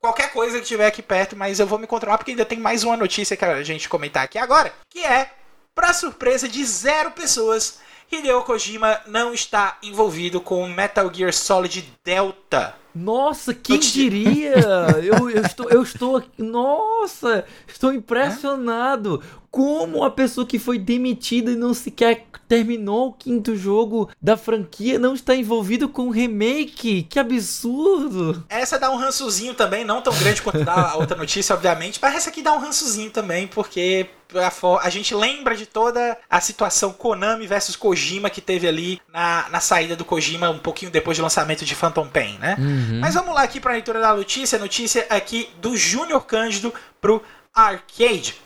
[0.00, 2.82] qualquer coisa que tiver aqui perto, mas eu vou me controlar porque ainda tem mais
[2.82, 5.30] uma notícia que a gente comentar aqui agora, que é,
[5.74, 7.78] para surpresa de zero pessoas,
[8.10, 12.74] Hideo Kojima não está envolvido com Metal Gear Solid Delta.
[12.94, 14.54] Nossa, quem diria?
[15.02, 16.22] eu, eu, estou, eu estou.
[16.38, 19.22] Nossa, estou impressionado.
[19.50, 24.98] Como a pessoa que foi demitida e não sequer terminou o quinto jogo da franquia
[24.98, 27.02] não está envolvido com o remake?
[27.04, 28.44] Que absurdo!
[28.48, 32.30] Essa dá um rançozinho também, não tão grande quanto a outra notícia, obviamente, mas essa
[32.30, 37.46] aqui dá um rançozinho também, porque a, a, gente lembra de toda a situação Konami
[37.46, 41.64] versus Kojima que teve ali na, na saída do Kojima um pouquinho depois do lançamento
[41.64, 42.56] de Phantom Pain, né?
[42.80, 43.00] Uhum.
[43.00, 47.22] Mas vamos lá aqui para a leitura da notícia, notícia aqui do Júnior Cândido pro
[47.54, 48.36] Arcade.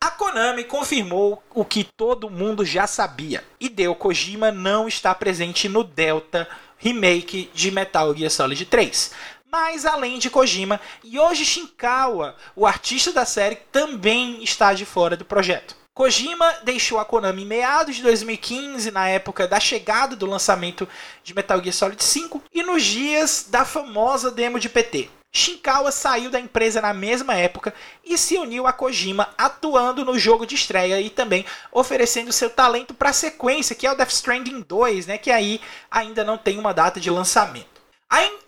[0.00, 3.42] A Konami confirmou o que todo mundo já sabia.
[3.58, 9.12] Hideo Kojima não está presente no Delta remake de Metal Gear Solid 3.
[9.50, 15.24] Mas além de Kojima, Yoji Shinkawa, o artista da série, também está de fora do
[15.24, 15.83] projeto.
[15.94, 20.88] Kojima deixou a Konami em meados de 2015, na época da chegada do lançamento
[21.22, 25.08] de Metal Gear Solid 5, e nos dias da famosa demo de PT.
[25.32, 27.72] Shinkawa saiu da empresa na mesma época
[28.04, 32.92] e se uniu a Kojima, atuando no jogo de estreia e também oferecendo seu talento
[32.92, 36.58] para a sequência, que é o Death Stranding 2, né, que aí ainda não tem
[36.58, 37.74] uma data de lançamento.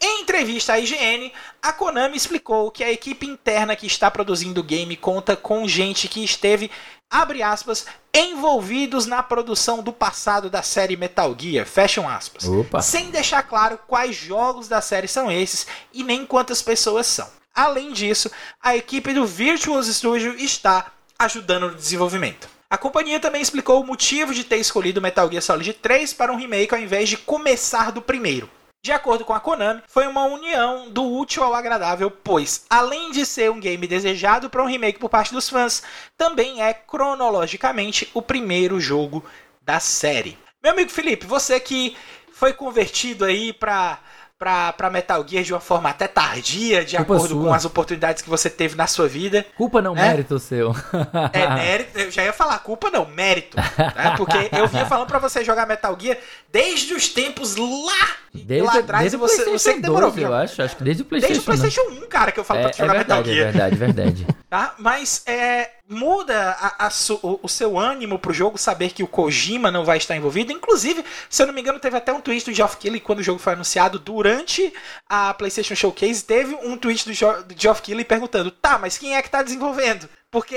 [0.08, 1.32] Em entrevista à IGN,
[1.62, 6.06] a Konami explicou que a equipe interna que está produzindo o game conta com gente
[6.06, 6.70] que esteve
[7.10, 12.44] abre aspas, envolvidos na produção do passado da série Metal Gear, fecham aspas.
[12.44, 12.82] Opa.
[12.82, 17.28] Sem deixar claro quais jogos da série são esses e nem quantas pessoas são.
[17.54, 18.30] Além disso,
[18.62, 22.48] a equipe do Virtuos Studio está ajudando no desenvolvimento.
[22.68, 26.36] A companhia também explicou o motivo de ter escolhido Metal Gear Solid 3 para um
[26.36, 28.50] remake ao invés de começar do primeiro.
[28.86, 33.26] De acordo com a Konami, foi uma união do útil ao agradável, pois, além de
[33.26, 35.82] ser um game desejado para um remake por parte dos fãs,
[36.16, 39.24] também é cronologicamente o primeiro jogo
[39.60, 40.38] da série.
[40.62, 41.96] Meu amigo Felipe, você que
[42.30, 43.98] foi convertido aí para
[44.38, 47.44] para Metal Gear de uma forma até tardia, de culpa acordo sua.
[47.44, 49.46] com as oportunidades que você teve na sua vida.
[49.56, 50.08] Culpa não, né?
[50.08, 50.74] mérito seu.
[51.32, 53.56] é, mérito, eu já ia falar, culpa não, mérito.
[53.56, 54.14] Né?
[54.16, 56.18] Porque eu vinha falando para você jogar Metal Gear
[56.52, 60.10] desde os tempos lá, desde, lá atrás e você, você que demorou.
[60.10, 61.50] 12, eu acho, acho que desde o PlayStation.
[61.50, 63.34] Desde o PlayStation 1, cara, que eu falo é, pra tu jogar é verdade, Metal
[63.34, 63.48] Gear.
[63.48, 64.26] É verdade, verdade.
[64.50, 64.74] tá?
[64.78, 66.90] Mas é, muda a, a,
[67.22, 70.52] o, o, seu ânimo pro jogo saber que o Kojima não vai estar envolvido.
[70.52, 73.22] Inclusive, se eu não me engano, teve até um tweet do Geoff Keighley quando o
[73.22, 74.72] jogo foi anunciado durante
[75.08, 76.24] a PlayStation Showcase.
[76.24, 79.42] Teve um tweet do, jo, do Geoff Keighley perguntando: tá, mas quem é que tá
[79.42, 80.08] desenvolvendo?
[80.30, 80.56] Porque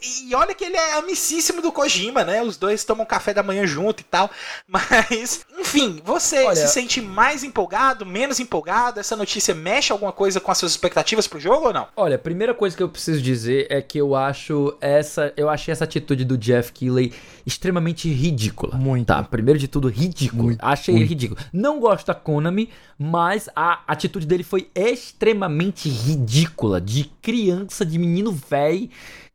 [0.00, 2.40] e olha que ele é amicíssimo do Kojima, né?
[2.40, 4.30] Os dois tomam café da manhã junto e tal.
[4.66, 9.00] Mas, enfim, você olha, se sente mais empolgado, menos empolgado?
[9.00, 11.88] Essa notícia mexe alguma coisa com as suas expectativas pro jogo ou não?
[11.96, 15.32] Olha, a primeira coisa que eu preciso dizer é que eu acho essa.
[15.36, 17.12] Eu achei essa atitude do Jeff Keighley
[17.44, 18.76] extremamente ridícula.
[18.76, 19.08] Muito.
[19.08, 20.44] Tá, primeiro de tudo, ridículo.
[20.44, 21.08] Muito, achei muito.
[21.08, 21.40] ridículo.
[21.52, 26.80] Não gosto da Konami, mas a atitude dele foi extremamente ridícula.
[26.80, 28.88] De criança, de menino velho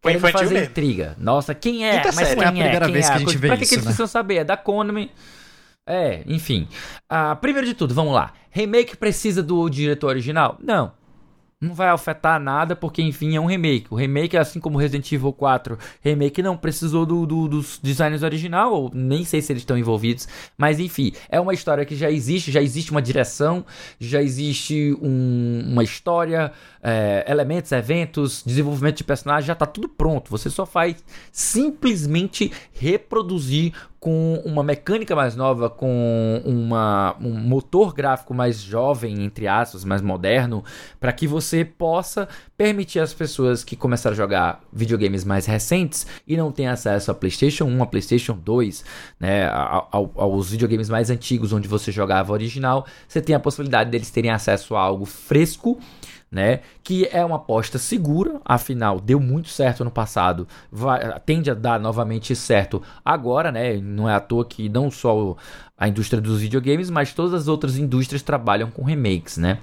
[0.04, 0.70] foi infantil fazer mesmo.
[0.70, 1.16] intriga.
[1.18, 2.04] Nossa, quem é?
[2.06, 2.30] Mas quem é?
[2.30, 3.10] é a primeira quem vez é?
[3.10, 3.90] que a gente vê pra isso, que, eles né?
[3.90, 4.36] precisam saber?
[4.36, 5.12] É da Konami.
[5.88, 6.68] É, enfim.
[7.10, 8.34] Ah, primeiro de tudo, vamos lá.
[8.52, 10.58] Remake precisa do diretor original?
[10.62, 10.92] Não
[11.64, 13.88] não vai afetar nada, porque enfim é um remake.
[13.90, 18.74] O remake, assim como Resident Evil 4 Remake, não precisou do, do, dos designers original,
[18.74, 22.52] ou nem sei se eles estão envolvidos, mas enfim, é uma história que já existe,
[22.52, 23.66] já existe uma direção,
[24.00, 26.52] já existe um, uma história,
[26.82, 30.30] é, elementos, eventos, desenvolvimento de personagem, já está tudo pronto.
[30.30, 32.52] Você só faz simplesmente
[32.84, 39.86] reproduzir com uma mecânica mais nova, com uma, um motor gráfico mais jovem, entre aspas,
[39.86, 40.62] mais moderno,
[41.00, 42.28] para que você possa
[42.58, 47.14] permitir às pessoas que começaram a jogar videogames mais recentes e não têm acesso a
[47.14, 48.84] PlayStation 1, a PlayStation 2,
[49.18, 49.50] né,
[49.90, 54.76] aos videogames mais antigos onde você jogava original, você tem a possibilidade deles terem acesso
[54.76, 55.80] a algo fresco
[56.34, 56.62] né?
[56.84, 61.80] Que é uma aposta segura, afinal deu muito certo no passado, vai, tende a dar
[61.80, 63.78] novamente certo agora, né?
[63.78, 65.38] Não é à toa que não só
[65.78, 69.60] a indústria dos videogames, mas todas as outras indústrias trabalham com remakes, né?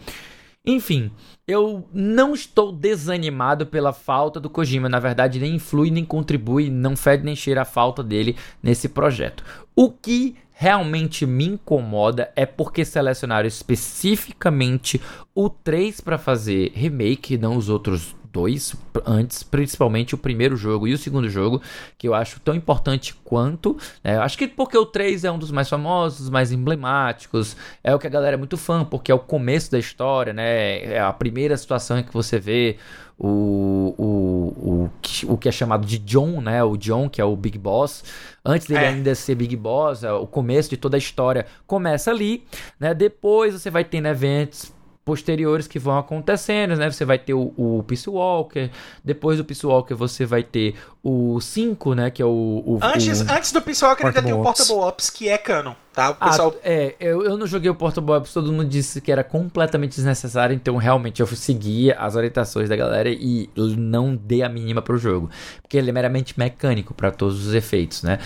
[0.65, 1.11] Enfim,
[1.49, 6.97] eu não estou desanimado pela falta do Kojima, na verdade nem influi nem contribui, não
[6.97, 9.43] fede nem cheira a falta dele nesse projeto.
[9.75, 15.01] O que realmente me incomoda é porque selecionaram especificamente
[15.35, 20.93] o 3 para fazer remake, não os outros dois antes, principalmente o primeiro jogo e
[20.93, 21.63] o segundo jogo,
[21.97, 23.75] que eu acho tão importante quanto.
[24.05, 24.19] Né?
[24.19, 28.07] Acho que porque o 3 é um dos mais famosos, mais emblemáticos, é o que
[28.07, 30.85] a galera é muito fã, porque é o começo da história, né?
[30.85, 32.77] É a primeira situação em que você vê
[33.23, 34.89] o, o,
[35.27, 36.65] o, o que é chamado de John, né?
[36.65, 38.03] O John, que é o Big Boss.
[38.43, 38.89] Antes dele é.
[38.89, 42.45] ainda ser Big Boss, é o começo de toda a história começa ali,
[42.79, 42.95] né?
[42.95, 44.73] Depois você vai tendo eventos
[45.05, 46.91] posteriores que vão acontecendo, né?
[46.91, 48.71] Você vai ter o, o Peace Walker,
[49.05, 52.11] depois do Peace Walker você vai ter o 5, né?
[52.11, 52.29] Que é o.
[52.29, 53.33] o antes, o...
[53.33, 56.11] antes do Peace Walker ainda tem o Portable Ops, que é canon, tá?
[56.11, 56.55] O ah, pessoal...
[56.57, 59.97] Ah, é, eu, eu não joguei o Portable Ops, todo mundo disse que era completamente
[59.97, 64.99] desnecessário, então realmente eu segui as orientações da galera e não dei a mínima pro
[64.99, 65.31] jogo.
[65.63, 68.19] Porque ele é meramente mecânico para todos os efeitos, né?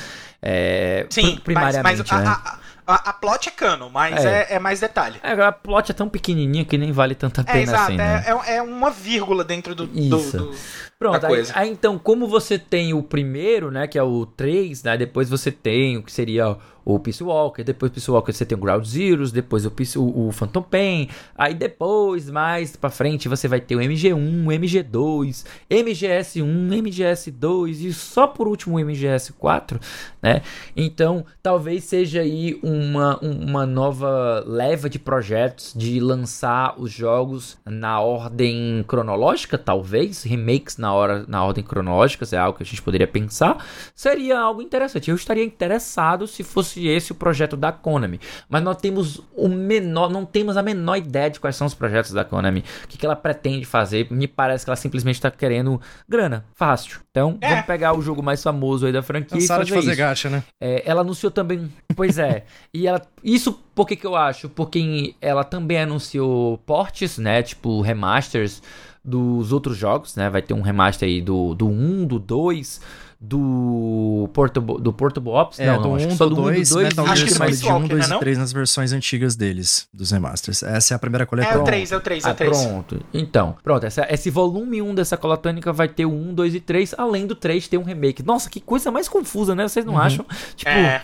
[0.43, 2.27] É, Sim, primariamente, mas, mas né?
[2.27, 4.43] a, a a, a plot é cano, mas é.
[4.51, 5.19] É, é, mais detalhe.
[5.23, 7.97] É, a plot é tão pequenininha que nem vale tanta é, pena é, exato, assim,
[7.97, 8.25] né?
[8.27, 10.37] É, é uma vírgula dentro do, Isso.
[10.37, 10.57] do, do
[11.05, 14.97] Pronto, aí, aí, então, como você tem o primeiro, né, que é o 3, né,
[14.97, 18.61] depois você tem o que seria o Peace Walker, depois Peace Walker você tem o
[18.61, 23.49] Ground Zeroes, depois o, Peace, o, o Phantom Pain, aí depois, mais pra frente, você
[23.49, 24.15] vai ter o MG1,
[24.47, 26.43] MG2, MGS1,
[26.83, 29.81] MGS2 e só por último o MGS4,
[30.23, 30.43] né?
[30.77, 38.01] Então, talvez seja aí uma, uma nova leva de projetos de lançar os jogos na
[38.01, 42.81] ordem cronológica, talvez, remakes na, hora, na ordem cronológica, se é algo que a gente
[42.81, 43.65] poderia pensar,
[43.95, 45.11] seria algo interessante.
[45.11, 48.21] Eu estaria interessado se fosse esse o projeto da Konami.
[48.49, 52.13] Mas nós temos o menor, não temos a menor ideia de quais são os projetos
[52.13, 52.65] da Konami.
[52.85, 54.07] O que, que ela pretende fazer.
[54.11, 57.01] Me parece que ela simplesmente está querendo grana, fácil.
[57.11, 57.51] Então, é.
[57.51, 60.01] vamos pegar o jogo mais famoso aí da franquia Cansado e fazer de fazer isso.
[60.01, 60.43] gacha, né?
[60.61, 61.71] É, ela anunciou também.
[61.95, 62.45] Pois é.
[62.73, 63.01] e ela.
[63.23, 64.49] Isso por que, que eu acho?
[64.49, 67.43] Porque ela também anunciou portes, né?
[67.43, 68.63] Tipo, remasters
[69.05, 70.31] dos outros jogos, né?
[70.31, 72.81] Vai ter um remaster aí do, do 1, do 2
[73.21, 75.59] do Portable, do Portable Ops?
[75.59, 78.39] É, não, do 1, um, do 2, um, Metal Gear Solid 1, 2 e 3
[78.39, 80.63] nas versões antigas deles, dos remasters.
[80.63, 81.59] Essa é a primeira coletânea.
[81.59, 82.59] É o 3, é o 3, é o 3.
[82.59, 83.01] Ah, pronto.
[83.15, 86.95] Então, pronto, essa, esse volume 1 dessa coletânea vai ter o 1, 2 e 3,
[86.99, 88.23] além do 3 ter um remake.
[88.23, 89.67] Nossa, que coisa mais confusa, né?
[89.67, 90.01] Vocês não uhum.
[90.01, 90.27] acham?
[90.55, 90.71] Tipo...
[90.71, 91.03] É.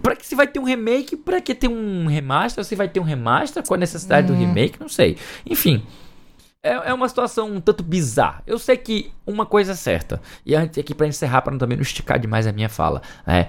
[0.00, 1.16] Pra que se vai ter um remake?
[1.16, 2.64] Pra que ter um remaster?
[2.64, 3.60] Se vai ter um remaster?
[3.66, 4.78] Qual a necessidade do remake?
[4.78, 5.16] Não sei.
[5.44, 5.82] Enfim,
[6.64, 8.42] é, é uma situação um tanto bizarra.
[8.46, 11.82] Eu sei que uma coisa é certa, e antes aqui para encerrar, para também não
[11.82, 13.48] esticar demais a minha fala, é,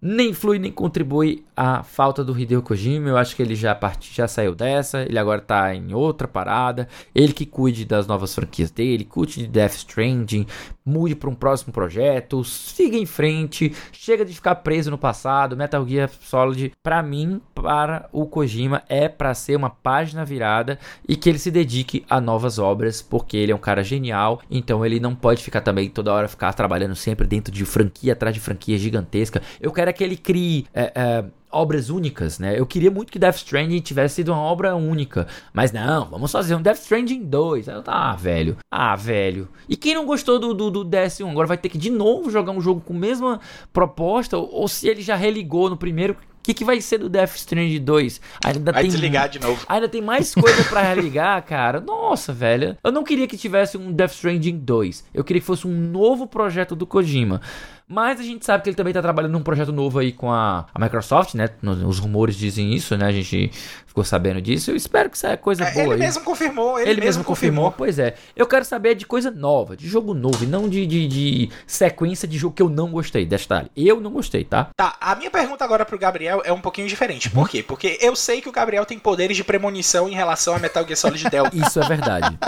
[0.00, 3.08] nem flui nem contribui a falta do Hideo Kojima.
[3.08, 4.12] Eu acho que ele já, part...
[4.12, 6.86] já saiu dessa, ele agora tá em outra parada.
[7.14, 10.46] Ele que cuide das novas franquias dele, cuide de Death Stranding,
[10.84, 15.56] mude para um próximo projeto, siga em frente, chega de ficar preso no passado.
[15.56, 20.78] Metal Gear Solid, para mim, para o Kojima é para ser uma página virada
[21.08, 24.84] e que ele se dedique a novas obras, porque ele é um cara genial, então
[24.84, 28.40] ele não pode ficar também toda hora ficar trabalhando sempre dentro de franquia atrás de
[28.40, 29.40] franquia gigantesca.
[29.58, 32.58] Eu quero é que ele crie é, é, obras únicas, né?
[32.58, 35.26] Eu queria muito que Death Stranding tivesse sido uma obra única.
[35.52, 37.66] Mas não, vamos fazer um Death Stranding 2.
[37.86, 38.58] Ah, velho.
[38.70, 39.48] Ah, velho.
[39.68, 42.52] E quem não gostou do, do, do DS1 agora vai ter que de novo jogar
[42.52, 43.40] um jogo com a mesma
[43.72, 44.36] proposta?
[44.36, 46.16] Ou, ou se ele já religou no primeiro,
[46.46, 48.20] que, que vai ser do Death Stranding 2?
[48.44, 49.64] Ainda vai tem, desligar de novo.
[49.68, 51.80] Ainda tem mais coisa para religar, cara.
[51.80, 52.76] Nossa, velho.
[52.84, 55.04] Eu não queria que tivesse um Death Stranding 2.
[55.12, 57.40] Eu queria que fosse um novo projeto do Kojima.
[57.88, 60.66] Mas a gente sabe que ele também está trabalhando num projeto novo aí com a,
[60.74, 61.48] a Microsoft, né?
[61.86, 63.06] Os rumores dizem isso, né?
[63.06, 63.50] A gente
[63.86, 64.70] ficou sabendo disso.
[64.70, 65.84] Eu espero que saia coisa é, boa.
[65.84, 66.00] Ele aí.
[66.00, 66.78] mesmo confirmou.
[66.78, 67.70] Ele, ele mesmo, mesmo confirmou.
[67.70, 67.86] confirmou.
[67.86, 68.14] Pois é.
[68.34, 72.28] Eu quero saber de coisa nova, de jogo novo, e não de, de, de, sequência
[72.28, 73.24] de jogo que eu não gostei.
[73.24, 73.70] Detalhe.
[73.76, 74.68] Eu não gostei, tá?
[74.76, 74.96] Tá.
[75.00, 77.30] A minha pergunta agora pro Gabriel é um pouquinho diferente.
[77.30, 77.62] Por quê?
[77.62, 80.96] Porque eu sei que o Gabriel tem poderes de premonição em relação a Metal Gear
[80.96, 81.54] Solid Delta.
[81.56, 82.36] Isso é verdade.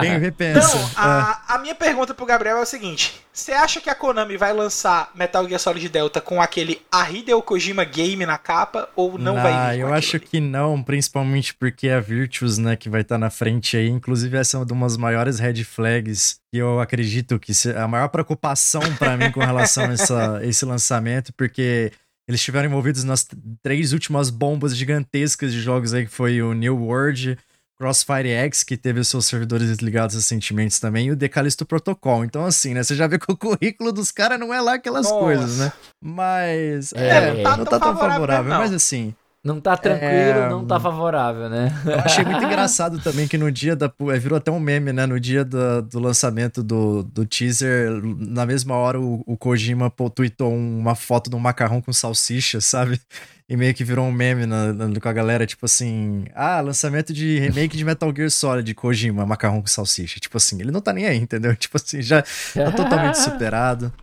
[0.00, 0.56] Quem repensa.
[0.66, 1.54] Então, a, é.
[1.54, 3.05] a minha pergunta pro Gabriel é o seguinte:
[3.36, 7.42] você acha que a Konami vai lançar Metal Gear Solid Delta com aquele a Hideo
[7.42, 9.82] Kojima Game na capa ou não, não vai vir?
[9.82, 13.28] Eu acho que não, principalmente porque é a Virtus, né, que vai estar tá na
[13.28, 13.88] frente aí.
[13.88, 18.80] Inclusive, essa é uma das maiores red flags que eu acredito que a maior preocupação
[18.98, 21.92] para mim com relação a essa, esse lançamento, porque
[22.26, 23.28] eles estiveram envolvidos nas
[23.62, 27.38] três últimas bombas gigantescas de jogos aí, que foi o New World,
[27.78, 32.24] Crossfire X, que teve os seus servidores ligados recentemente também, e o Decalisto Protocol.
[32.24, 32.82] Então, assim, né?
[32.82, 35.18] Você já vê que o currículo dos caras não é lá aquelas Nossa.
[35.18, 35.72] coisas, né?
[36.02, 36.92] Mas.
[36.94, 39.14] É, é não tá, não tá tão favorável, favorável mas assim.
[39.46, 40.48] Não tá tranquilo, é...
[40.50, 41.72] não tá favorável, né?
[41.86, 43.92] Eu achei muito engraçado também que no dia da.
[44.12, 45.06] É, virou até um meme, né?
[45.06, 50.52] No dia do, do lançamento do, do teaser, na mesma hora o, o Kojima tweetou
[50.52, 53.00] uma foto de um macarrão com salsicha, sabe?
[53.48, 57.12] E meio que virou um meme na, na, com a galera, tipo assim: Ah, lançamento
[57.12, 60.18] de remake de Metal Gear Solid, Kojima, macarrão com salsicha.
[60.18, 61.54] Tipo assim, ele não tá nem aí, entendeu?
[61.56, 63.92] Tipo assim, já tá totalmente superado.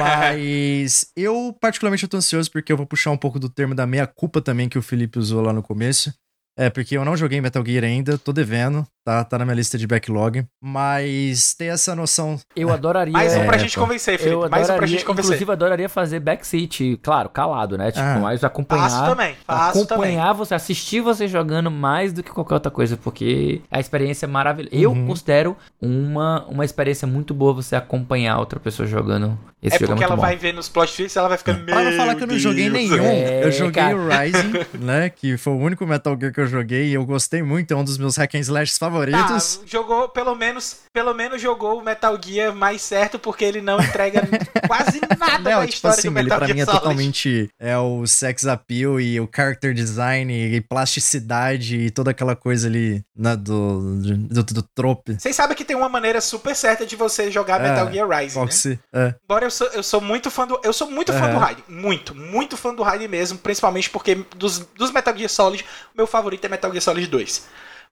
[0.00, 3.86] Mas eu, particularmente, eu tô ansioso porque eu vou puxar um pouco do termo da
[3.86, 6.12] meia-culpa também que o Felipe usou lá no começo.
[6.58, 9.24] É, porque eu não joguei Metal Gear ainda, tô devendo, tá?
[9.24, 10.44] Tá na minha lista de backlog.
[10.62, 12.38] Mas tem essa noção.
[12.54, 13.12] Eu adoraria.
[13.12, 14.42] Mais um pra é, gente convencer, Felipe.
[14.42, 15.30] Eu mais um pra gente convencer.
[15.30, 17.90] Inclusive, adoraria fazer backseat, claro, calado, né?
[17.90, 18.18] Tipo, ah.
[18.18, 18.90] mais acompanhar.
[18.90, 19.36] Faço também.
[19.46, 20.36] Faço acompanhar também.
[20.36, 24.76] você, assistir você jogando mais do que qualquer outra coisa, porque a experiência é maravilhosa.
[24.76, 25.06] Eu uhum.
[25.06, 29.38] considero uma, uma experiência muito boa você acompanhar outra pessoa jogando.
[29.60, 30.22] Esse é jogo porque é ela bom.
[30.22, 31.66] vai ver nos plot twists e ela vai ficar meio.
[31.66, 33.02] Para não falar que eu não joguei nenhum.
[33.02, 33.96] É, eu joguei cara.
[33.96, 34.52] o Rising,
[34.84, 35.10] né?
[35.10, 37.82] Que foi o único Metal Gear que eu joguei e eu gostei muito, é um
[37.82, 38.97] dos meus hack and slash favoritos.
[39.06, 43.80] Tá, jogou, pelo menos, pelo menos jogou o Metal Gear mais certo, porque ele não
[43.80, 44.22] entrega
[44.66, 47.76] quase nada não, da tipo história assim, do Metal ele, pra mim é totalmente é
[47.78, 53.36] o sex appeal e o character design e plasticidade e toda aquela coisa ali né,
[53.36, 55.14] do, do, do trope.
[55.18, 58.40] Vocês sabem que tem uma maneira super certa de você jogar é, Metal Gear Rising,
[58.40, 58.50] né?
[58.50, 59.14] Se, é.
[59.24, 60.60] Embora eu sou, eu sou muito fã do.
[60.62, 61.64] Eu sou muito fã do Raiden.
[61.68, 66.44] Muito, muito fã do Raiden mesmo, principalmente porque dos, dos Metal Gear Solid, meu favorito
[66.44, 67.46] é Metal Gear Solid 2.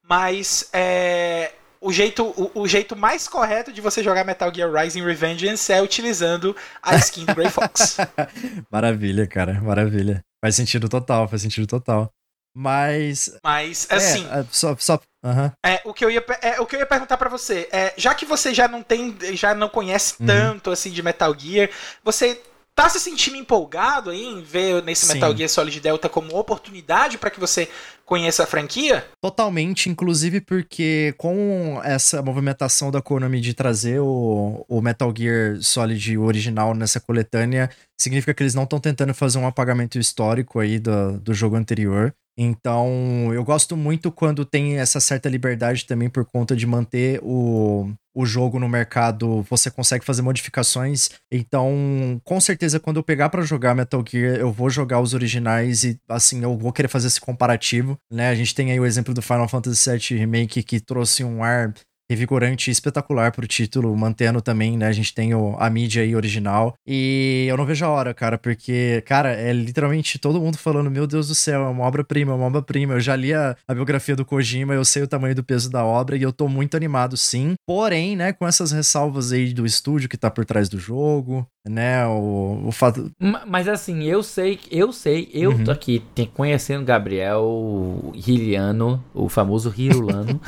[0.09, 5.05] Mas é, o, jeito, o, o, jeito mais correto de você jogar Metal Gear Rising
[5.05, 7.97] Revengeance é utilizando a skin do Grey Fox.
[8.71, 10.25] maravilha, cara, maravilha.
[10.41, 12.11] Faz sentido total, faz sentido total.
[12.55, 13.39] Mas.
[13.45, 14.27] Mas, assim.
[14.31, 14.75] É, é só.
[14.79, 15.51] só uhum.
[15.65, 18.15] é, o, que eu ia, é, o que eu ia perguntar para você é: já
[18.15, 19.15] que você já não tem.
[19.35, 20.27] Já não conhece uhum.
[20.27, 21.69] tanto assim de Metal Gear,
[22.03, 22.41] você
[22.77, 25.15] tá se sentindo empolgado aí em ver nesse Sim.
[25.15, 27.71] Metal Gear Solid Delta como oportunidade para que você
[28.05, 29.05] conheça a franquia?
[29.21, 36.19] Totalmente, inclusive porque com essa movimentação da Konami de trazer o, o Metal Gear Solid
[36.19, 41.19] original nessa coletânea, significa que eles não estão tentando fazer um apagamento histórico aí do,
[41.19, 42.15] do jogo anterior.
[42.39, 47.91] Então, eu gosto muito quando tem essa certa liberdade também por conta de manter o,
[48.15, 51.09] o jogo no mercado, você consegue fazer modificações.
[51.33, 55.85] Então, com certeza, quando eu pegar para jogar Metal Gear, eu vou jogar os originais
[55.85, 58.29] e, assim, eu vou querer fazer esse comparativo, né?
[58.29, 61.73] A gente tem aí o exemplo do Final Fantasy VII Remake que trouxe um ar
[62.11, 64.87] revigorante e espetacular pro título, mantendo também, né?
[64.87, 66.75] A gente tem o, a mídia aí original.
[66.87, 71.07] E eu não vejo a hora, cara, porque, cara, é literalmente todo mundo falando: Meu
[71.07, 72.95] Deus do céu, é uma obra-prima, é uma obra-prima.
[72.95, 75.85] Eu já li a, a, biografia do Kojima, eu sei o tamanho do peso da
[75.85, 77.55] obra e eu tô muito animado, sim.
[77.67, 82.07] Porém, né, com essas ressalvas aí do estúdio que tá por trás do jogo, né?
[82.07, 83.11] O, o fato.
[83.47, 85.65] Mas assim, eu sei, eu sei, eu uhum.
[85.65, 86.03] tô aqui
[86.35, 90.41] conhecendo Gabriel Hiliano, o famoso Hirulano.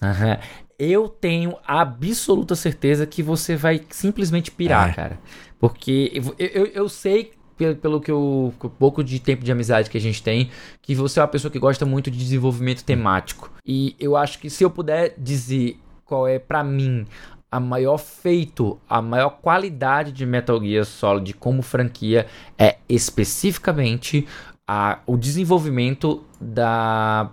[0.78, 4.92] eu tenho absoluta certeza que você vai simplesmente pirar, é.
[4.92, 5.20] cara.
[5.58, 8.52] Porque eu, eu, eu, sei pelo, pelo que eu.
[8.78, 10.50] pouco de tempo de amizade que a gente tem,
[10.82, 13.50] que você é uma pessoa que gosta muito de desenvolvimento temático.
[13.64, 17.06] E eu acho que se eu puder dizer qual é, para mim,
[17.50, 22.26] a maior feito, a maior qualidade de Metal Gear Solid como franquia
[22.58, 24.26] é especificamente
[24.66, 27.30] a, o desenvolvimento da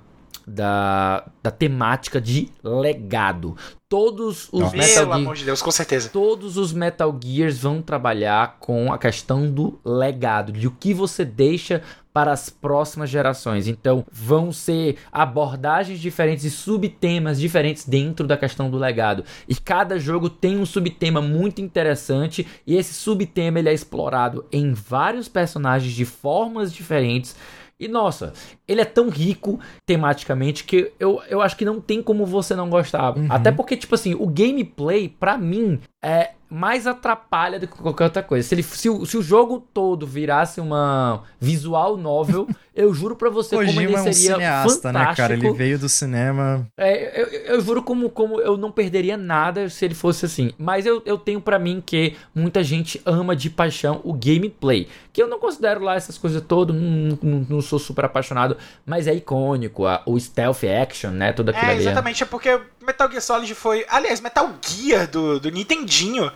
[0.48, 3.56] da, da temática de legado.
[3.88, 6.10] Todos os Metal Pelo amor de Deus, com certeza.
[6.10, 11.24] Todos os Metal Gears vão trabalhar com a questão do legado, de o que você
[11.24, 11.82] deixa
[12.14, 13.68] para as próximas gerações.
[13.68, 19.26] Então, vão ser abordagens diferentes e subtemas diferentes dentro da questão do legado.
[19.48, 24.74] E cada jogo tem um subtema muito interessante e esse subtema ele é explorado em
[24.74, 27.36] vários personagens de formas diferentes
[27.84, 28.34] e nossa,
[28.68, 32.70] ele é tão rico tematicamente que eu, eu acho que não tem como você não
[32.70, 33.18] gostar.
[33.18, 33.28] Uhum.
[33.30, 38.22] Até porque, tipo assim, o gameplay, para mim, é mais atrapalha do que qualquer outra
[38.22, 38.48] coisa.
[38.48, 43.28] Se, ele, se, o, se o jogo todo virasse uma visual novel, eu juro pra
[43.28, 45.10] você Kojima como ele seria é um cineasta, fantástico.
[45.10, 45.34] né, cara?
[45.34, 46.68] Ele veio do cinema.
[46.78, 50.52] É, eu, eu, juro como, como eu não perderia nada se ele fosse assim.
[50.56, 54.88] Mas eu, eu tenho para mim que muita gente ama de paixão o gameplay.
[55.12, 59.08] Que eu não considero lá essas coisas todas, não, não, não, sou super apaixonado, mas
[59.08, 61.34] é icônico, a, o stealth action, né?
[61.34, 61.82] Tudo aquilo é, ali.
[61.82, 63.86] Exatamente, é porque Metal Gear Solid foi.
[63.90, 66.32] Aliás, Metal Gear do, do Nintendinho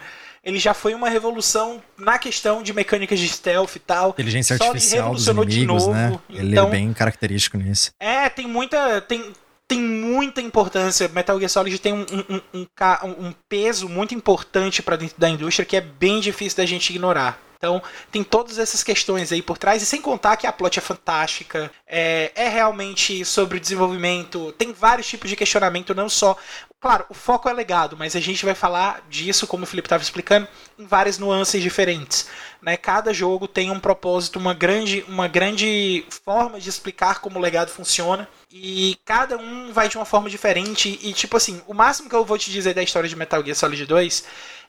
[0.47, 4.11] ele já foi uma revolução na questão de mecânicas de stealth e tal.
[4.11, 6.17] Inteligência artificial dos inimigos, né?
[6.29, 7.91] Ele é então, é bem característico nisso.
[7.99, 9.01] É, tem muita...
[9.01, 9.33] Tem,
[9.67, 11.09] tem muita importância.
[11.09, 12.05] Metal Gear Solid tem um,
[12.53, 16.65] um, um, um peso muito importante para dentro da indústria que é bem difícil da
[16.65, 17.37] gente ignorar.
[17.57, 17.81] Então,
[18.11, 21.71] tem todas essas questões aí por trás, e sem contar que a plot é fantástica,
[21.87, 26.37] é, é realmente sobre o desenvolvimento, tem vários tipos de questionamento, não só.
[26.79, 30.03] Claro, o foco é legado, mas a gente vai falar disso, como o Felipe estava
[30.03, 30.47] explicando,
[30.77, 32.27] em várias nuances diferentes.
[32.61, 32.77] Né?
[32.77, 37.69] Cada jogo tem um propósito, uma grande, uma grande forma de explicar como o legado
[37.69, 38.27] funciona.
[38.51, 40.99] E cada um vai de uma forma diferente.
[41.01, 43.55] E, tipo assim, o máximo que eu vou te dizer da história de Metal Gear
[43.55, 44.23] Solid 2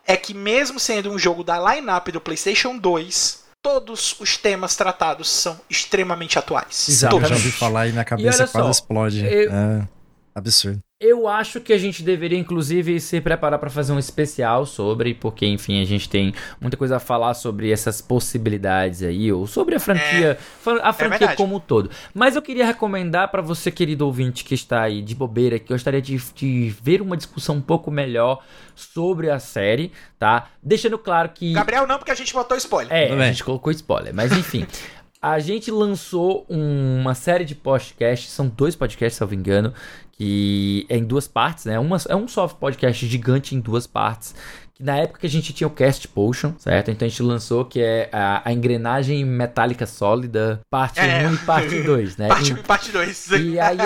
[0.07, 5.29] é que mesmo sendo um jogo da line-up do PlayStation 2, todos os temas tratados
[5.29, 6.89] são extremamente atuais.
[6.89, 7.29] Exato, todos.
[7.29, 9.27] já ouvi falar e minha cabeça e quase só, explode.
[9.27, 9.53] Eu...
[9.53, 9.89] É
[10.35, 10.81] absurdo.
[11.01, 15.47] Eu acho que a gente deveria, inclusive, se preparar para fazer um especial sobre, porque,
[15.47, 19.79] enfim, a gente tem muita coisa a falar sobre essas possibilidades aí, ou sobre a
[19.79, 20.37] franquia,
[20.67, 21.89] é, a franquia é como um todo.
[22.13, 26.03] Mas eu queria recomendar para você, querido ouvinte, que está aí de bobeira, que gostaria
[26.03, 28.43] de, de ver uma discussão um pouco melhor
[28.75, 30.49] sobre a série, tá?
[30.61, 31.53] Deixando claro que.
[31.53, 32.93] Gabriel, não, porque a gente botou spoiler.
[32.93, 34.67] É, a gente colocou spoiler, mas enfim.
[35.21, 39.75] A gente lançou uma série de podcasts, são dois podcasts, se eu não me engano,
[40.19, 41.79] que é em duas partes, né?
[41.79, 44.35] Uma, é um soft podcast gigante em duas partes,
[44.81, 46.91] na época que a gente tinha o Cast Potion, certo?
[46.91, 51.29] Então a gente lançou que é a, a engrenagem metálica sólida, parte 1 é.
[51.29, 52.29] um e parte 2, né?
[52.29, 53.31] parte 1 e parte 2.
[53.31, 53.79] E aí,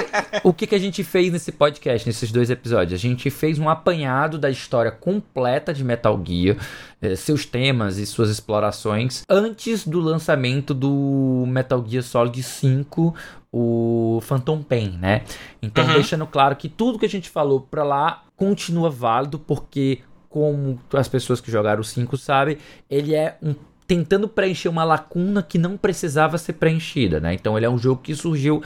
[0.44, 2.92] o que, que a gente fez nesse podcast, nesses dois episódios?
[2.92, 6.56] A gente fez um apanhado da história completa de Metal Gear,
[7.00, 13.14] eh, seus temas e suas explorações, antes do lançamento do Metal Gear Solid 5,
[13.50, 15.22] o Phantom Pain, né?
[15.62, 15.94] Então, uhum.
[15.94, 20.00] deixando claro que tudo que a gente falou pra lá continua válido, porque
[20.32, 22.56] como as pessoas que jogaram o 5 sabem,
[22.90, 23.54] ele é um
[23.86, 27.34] tentando preencher uma lacuna que não precisava ser preenchida, né?
[27.34, 28.62] Então ele é um jogo que surgiu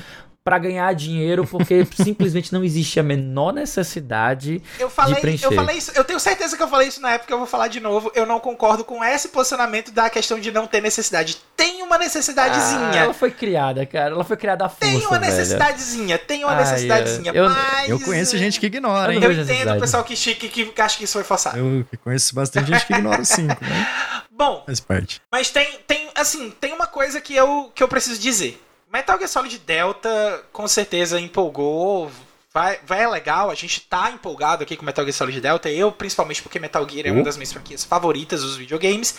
[0.47, 5.47] para ganhar dinheiro, porque simplesmente não existe a menor necessidade eu falei, de preencher.
[5.47, 7.66] Eu falei isso, eu tenho certeza que eu falei isso na época, eu vou falar
[7.66, 8.12] de novo.
[8.14, 11.36] Eu não concordo com esse posicionamento da questão de não ter necessidade.
[11.57, 12.90] Tem uma necessidadezinha.
[12.92, 14.14] Ah, ela foi criada, cara.
[14.14, 17.88] Ela foi criada à força, Tem uma necessidadezinha, tem uma necessidadezinha, eu, mas...
[17.88, 19.20] Eu conheço gente que ignora, hein?
[19.20, 21.59] Eu, eu entendo o pessoal que, que, que, acha que isso foi forçado.
[21.59, 23.88] Eu conheço bastante gente que ignora o 5, né?
[24.30, 25.20] Bom, faz parte.
[25.32, 28.62] Mas tem, tem, assim, tem uma coisa que eu, que eu preciso dizer.
[28.93, 32.11] Metal Gear Solid Delta com certeza empolgou.
[32.53, 35.68] Vai, vai é legal, a gente tá empolgado aqui com Metal Gear Solid Delta.
[35.68, 37.24] Eu, principalmente porque Metal Gear é uma uhum.
[37.24, 39.14] das minhas franquias favoritas dos videogames.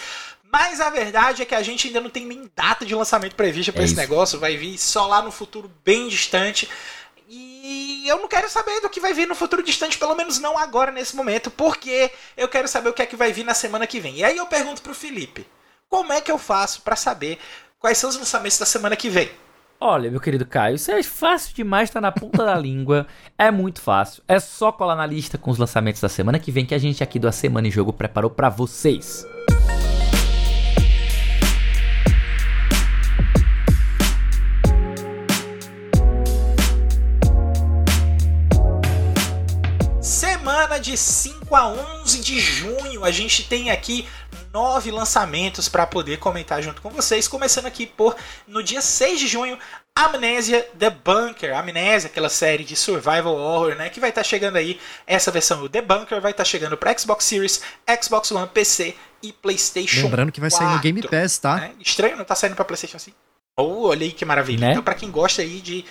[0.52, 3.72] Mas a verdade é que a gente ainda não tem nem data de lançamento prevista
[3.72, 4.02] para é esse isso.
[4.02, 4.40] negócio.
[4.40, 6.70] Vai vir só lá no futuro bem distante.
[7.30, 10.58] E eu não quero saber do que vai vir no futuro distante, pelo menos não
[10.58, 13.86] agora nesse momento, porque eu quero saber o que é que vai vir na semana
[13.86, 14.16] que vem.
[14.16, 15.46] E aí eu pergunto pro Felipe:
[15.90, 17.38] como é que eu faço para saber
[17.78, 19.30] quais são os lançamentos da semana que vem?
[19.80, 23.06] Olha, meu querido Caio, isso é fácil demais, tá na ponta da língua.
[23.38, 24.24] É muito fácil.
[24.28, 27.04] É só colar na lista com os lançamentos da semana que vem que a gente
[27.04, 29.24] aqui do A Semana em Jogo preparou para vocês.
[40.02, 41.68] Semana de 5 a
[42.02, 44.08] 11 de junho, a gente tem aqui
[44.58, 47.28] nove lançamentos para poder comentar junto com vocês.
[47.28, 48.16] Começando aqui por
[48.48, 49.56] no dia 6 de junho,
[49.96, 51.56] Amnésia The Bunker.
[51.56, 53.92] Amnésia, aquela série de survival horror, né?
[53.92, 54.80] Que vai estar tá chegando aí.
[55.06, 57.62] Essa versão do The Bunker vai estar tá chegando para Xbox Series,
[58.02, 60.02] Xbox One, PC e PlayStation.
[60.02, 61.58] Lembrando que vai 4, sair no Game Pass, tá?
[61.58, 61.74] Né?
[61.80, 63.14] Estranho, não tá saindo para PlayStation assim.
[63.56, 64.66] Oh, olha aí que maravilha.
[64.66, 64.72] Né?
[64.72, 65.86] Então, para quem gosta aí de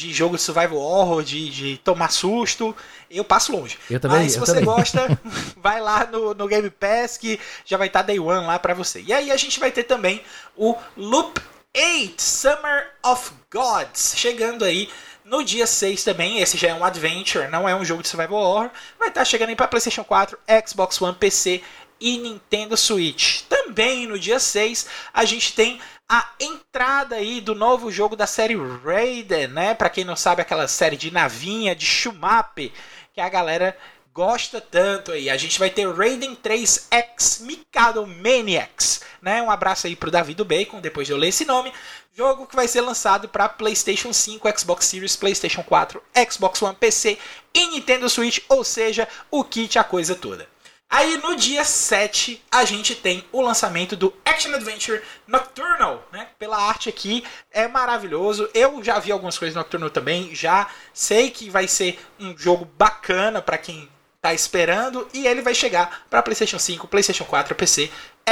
[0.00, 2.74] de jogo de survival horror, de, de tomar susto,
[3.10, 3.78] eu passo longe.
[3.90, 4.20] Eu também.
[4.20, 4.64] Mas se você também.
[4.64, 5.20] gosta,
[5.58, 8.72] vai lá no, no Game Pass que já vai estar tá Day One lá para
[8.72, 9.02] você.
[9.06, 10.22] E aí a gente vai ter também
[10.56, 11.38] o Loop
[11.76, 14.88] 8 Summer of Gods chegando aí
[15.22, 18.40] no dia 6 também, esse já é um adventure, não é um jogo de survival
[18.40, 20.36] horror, vai estar tá chegando aí para PlayStation 4,
[20.66, 21.62] Xbox One, PC
[22.00, 23.42] e Nintendo Switch.
[23.42, 25.78] Também no dia 6 a gente tem
[26.12, 29.74] a entrada aí do novo jogo da série Raiden, né?
[29.74, 32.72] Para quem não sabe, aquela série de navinha, de shumape,
[33.14, 33.78] que a galera
[34.12, 35.30] gosta tanto aí.
[35.30, 39.40] A gente vai ter Raiden 3X Mikado Maniacs, né?
[39.40, 41.72] Um abraço aí pro Davi do Bacon, depois de eu ler esse nome.
[42.12, 47.18] Jogo que vai ser lançado para PlayStation 5, Xbox Series, PlayStation 4, Xbox One, PC
[47.54, 50.48] e Nintendo Switch, ou seja, o kit a coisa toda.
[50.92, 56.26] Aí no dia 7 a gente tem o lançamento do Action Adventure Nocturnal, né?
[56.36, 58.50] Pela arte aqui é maravilhoso.
[58.52, 63.40] Eu já vi algumas coisas Nocturnal também, já sei que vai ser um jogo bacana
[63.40, 63.88] para quem
[64.20, 67.88] tá esperando e ele vai chegar para PlayStation 5, PlayStation 4, PC,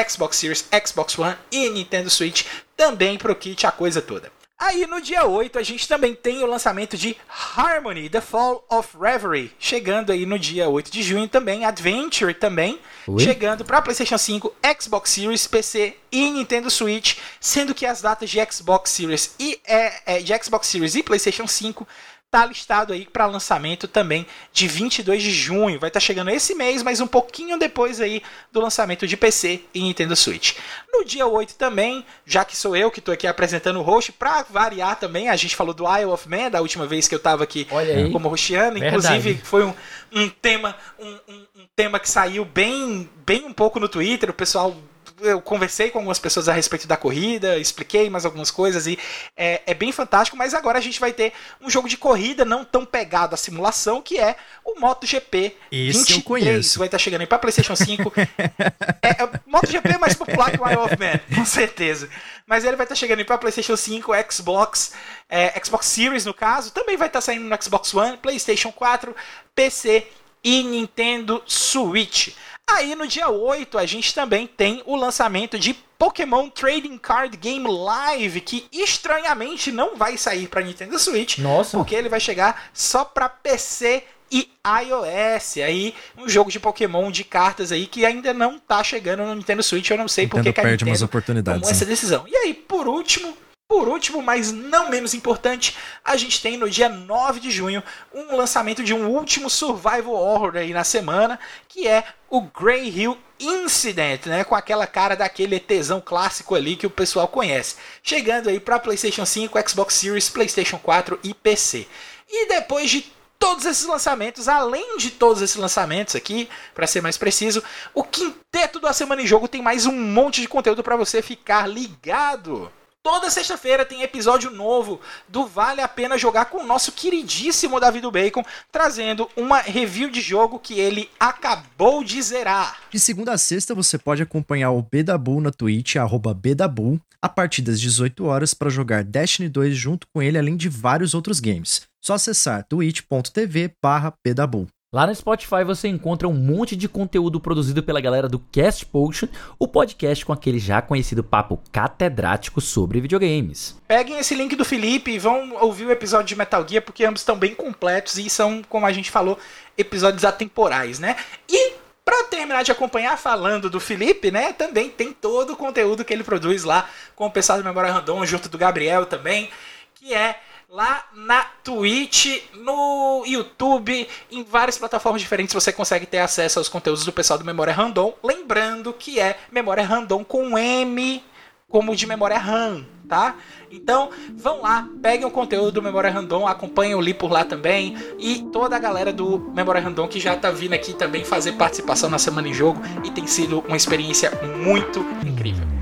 [0.09, 2.45] Xbox Series, Xbox One e Nintendo Switch,
[2.77, 4.33] também pro kit a coisa toda.
[4.59, 7.17] Aí no dia 8 a gente também tem o lançamento de
[7.57, 12.81] Harmony, The Fall of Reverie, chegando aí no dia 8 de junho também, Adventure também,
[13.07, 13.23] Oi?
[13.23, 18.45] chegando para PlayStation 5, Xbox Series, PC e Nintendo Switch, sendo que as datas de
[18.51, 21.87] Xbox Series e é, é, de Xbox Series e PlayStation 5
[22.31, 25.81] tá listado aí para lançamento também de 22 de junho.
[25.81, 28.23] Vai estar tá chegando esse mês, mas um pouquinho depois aí
[28.53, 30.57] do lançamento de PC e Nintendo Switch.
[30.93, 34.43] No dia 8 também, já que sou eu que estou aqui apresentando o host, para
[34.43, 37.45] variar também, a gente falou do Isle of Man da última vez que eu estava
[37.45, 37.67] aqui
[38.13, 39.75] como roxiano, inclusive foi um,
[40.13, 44.35] um tema um, um, um tema que saiu bem bem um pouco no Twitter, o
[44.35, 44.77] pessoal
[45.21, 48.99] eu conversei com algumas pessoas a respeito da corrida, expliquei mais algumas coisas e
[49.37, 52.65] é, é, bem fantástico, mas agora a gente vai ter um jogo de corrida não
[52.65, 56.19] tão pegado à simulação, que é o MotoGP Esse 23.
[56.19, 56.79] Eu conheço.
[56.79, 58.13] Vai estar tá chegando aí para PlayStation 5.
[59.03, 62.09] é, é, MotoGP é mais popular que o of Man, com certeza.
[62.47, 64.93] Mas ele vai estar tá chegando aí para PlayStation 5, Xbox,
[65.29, 69.15] é, Xbox Series no caso, também vai estar tá saindo no Xbox One, PlayStation 4,
[69.55, 70.07] PC
[70.43, 72.35] e Nintendo Switch.
[72.71, 77.67] Aí no dia 8 a gente também tem o lançamento de Pokémon Trading Card Game
[77.67, 81.77] Live, que estranhamente não vai sair para Nintendo Switch, Nossa.
[81.77, 85.57] porque ele vai chegar só para PC e iOS.
[85.59, 89.63] Aí um jogo de Pokémon de cartas aí que ainda não tá chegando no Nintendo
[89.63, 92.25] Switch, eu não sei porque que a perde Nintendo umas oportunidades, tomou essa decisão.
[92.29, 93.37] E aí, por último,
[93.69, 97.83] por último, mas não menos importante, a gente tem no dia 9 de junho
[98.15, 101.39] um lançamento de um último survival horror aí na semana,
[101.69, 106.87] que é o Grey Hill Incident, né, com aquela cara daquele ETzão clássico ali que
[106.87, 107.77] o pessoal conhece.
[108.03, 111.87] Chegando aí para PlayStation 5, Xbox Series, PlayStation 4 e PC.
[112.27, 117.19] E depois de todos esses lançamentos, além de todos esses lançamentos aqui, para ser mais
[117.19, 117.63] preciso,
[117.93, 121.67] o quinteto da semana em jogo tem mais um monte de conteúdo para você ficar
[121.67, 122.73] ligado.
[123.11, 128.03] Toda sexta-feira tem episódio novo do Vale a Pena Jogar com o nosso queridíssimo Davi
[128.03, 132.77] do Bacon, trazendo uma review de jogo que ele acabou de zerar.
[132.91, 137.63] De segunda a sexta você pode acompanhar o Bedabu na Twitch, arroba Bedabu, a partir
[137.63, 141.89] das 18 horas para jogar Destiny 2 junto com ele, além de vários outros games.
[142.05, 144.69] Só acessar twitch.tv barra Bedabu.
[144.91, 149.29] Lá no Spotify você encontra um monte de conteúdo produzido pela galera do Cast Potion,
[149.59, 153.79] o podcast com aquele já conhecido papo catedrático sobre videogames.
[153.87, 157.21] Peguem esse link do Felipe e vão ouvir o episódio de Metal Gear, porque ambos
[157.21, 159.39] estão bem completos e são, como a gente falou,
[159.77, 161.17] episódios atemporais, né?
[161.47, 166.15] E para terminar de acompanhar falando do Felipe, né, também tem todo o conteúdo que
[166.15, 169.51] ele produz lá com o pessoal do Memória Random, junto do Gabriel também,
[169.97, 176.59] que é lá na Twitch, no YouTube, em várias plataformas diferentes você consegue ter acesso
[176.59, 178.15] aos conteúdos do pessoal do Memória Random.
[178.23, 181.25] Lembrando que é Memória Random com M,
[181.71, 183.37] como de memória RAM, tá?
[183.71, 187.97] Então, vão lá, peguem o conteúdo do Memória Random, acompanhem o Li por lá também
[188.19, 192.11] e toda a galera do Memória Random que já tá vindo aqui também fazer participação
[192.11, 194.31] na Semana em Jogo e tem sido uma experiência
[194.63, 195.78] muito incrível.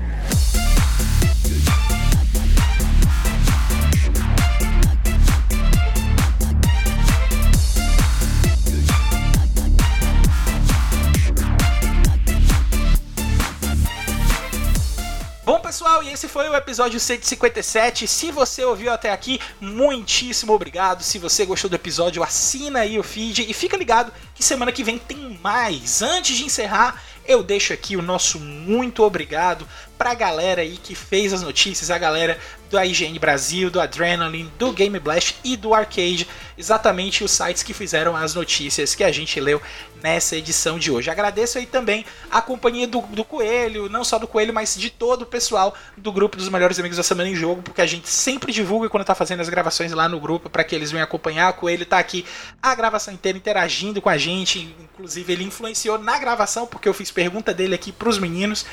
[15.67, 18.07] Pessoal, e esse foi o episódio 157.
[18.07, 21.03] Se você ouviu até aqui, muitíssimo obrigado.
[21.03, 24.81] Se você gostou do episódio, assina aí o feed e fica ligado que semana que
[24.81, 26.01] vem tem mais.
[26.01, 29.67] Antes de encerrar, eu deixo aqui o nosso muito obrigado
[29.97, 32.37] pra galera aí que fez as notícias, a galera
[32.69, 36.27] do IGN Brasil, do Adrenaline, do Game Blast e do Arcade,
[36.57, 39.61] exatamente os sites que fizeram as notícias que a gente leu
[40.01, 41.09] nessa edição de hoje.
[41.09, 45.23] Agradeço aí também a companhia do, do Coelho, não só do Coelho, mas de todo
[45.23, 48.51] o pessoal do grupo dos melhores amigos da semana em jogo, porque a gente sempre
[48.51, 51.51] divulga quando tá fazendo as gravações lá no grupo para que eles venham acompanhar.
[51.51, 52.25] O Coelho tá aqui
[52.61, 57.11] a gravação inteira interagindo com a gente, inclusive ele influenciou na gravação porque eu fiz
[57.11, 58.65] pergunta dele aqui pros meninos.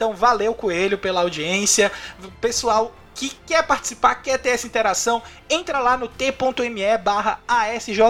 [0.00, 1.92] Então valeu Coelho pela audiência.
[2.40, 7.38] Pessoal, que quer participar, quer ter essa interação, entra lá no t.me barra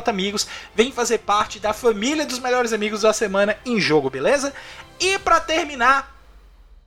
[0.07, 4.53] Amigos, vem fazer parte da família dos melhores amigos da semana em jogo, beleza?
[5.01, 6.16] E para terminar,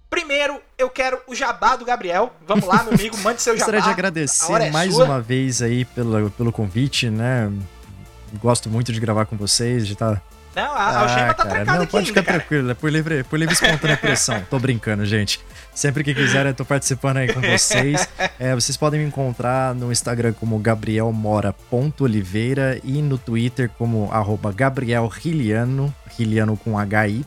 [0.10, 2.32] primeiro eu quero o jabá do Gabriel.
[2.47, 3.66] Vamos lá, meu amigo, mande seu jabá.
[3.66, 5.04] Gostaria de agradecer é mais sua.
[5.04, 7.51] uma vez aí pelo, pelo convite, né?
[8.36, 10.22] Gosto muito de gravar com vocês, de estar tá
[10.56, 12.39] não, a ah, algema tá trancada não, aqui Pode ainda, ficar cara.
[12.39, 14.41] tranquilo, é por livre, por livre espontânea pressão.
[14.49, 15.39] Tô brincando, gente.
[15.74, 18.08] Sempre que quiserem, eu tô participando aí com vocês.
[18.39, 25.91] É, vocês podem me encontrar no Instagram como gabrielmora.oliveira e no Twitter como arroba gabrielriliano,
[26.16, 27.26] Riliano com HY,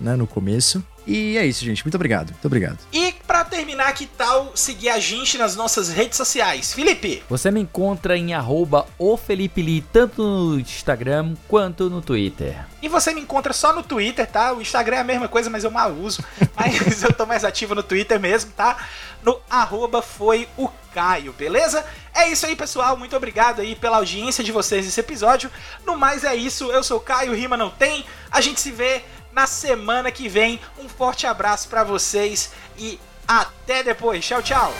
[0.00, 0.84] né, no começo.
[1.10, 1.84] E é isso, gente.
[1.84, 2.30] Muito obrigado.
[2.30, 2.78] Muito obrigado.
[2.92, 6.72] E para terminar, que tal seguir a gente nas nossas redes sociais?
[6.72, 7.24] Felipe!
[7.28, 12.64] Você me encontra em arroba o Felipe Lee, tanto no Instagram quanto no Twitter.
[12.80, 14.52] E você me encontra só no Twitter, tá?
[14.52, 16.22] O Instagram é a mesma coisa, mas eu mal uso.
[16.54, 18.76] mas eu tô mais ativo no Twitter mesmo, tá?
[19.24, 21.84] No arroba foi o Caio, beleza?
[22.14, 22.96] É isso aí, pessoal.
[22.96, 25.50] Muito obrigado aí pela audiência de vocês nesse episódio.
[25.84, 26.70] No mais é isso.
[26.70, 28.04] Eu sou o Caio, rima não tem.
[28.30, 29.02] A gente se vê
[29.32, 30.60] na semana que vem.
[30.78, 34.24] Um forte abraço para vocês e até depois.
[34.24, 34.72] Tchau, tchau.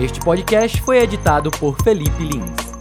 [0.00, 2.73] Este podcast foi editado por Felipe Lins.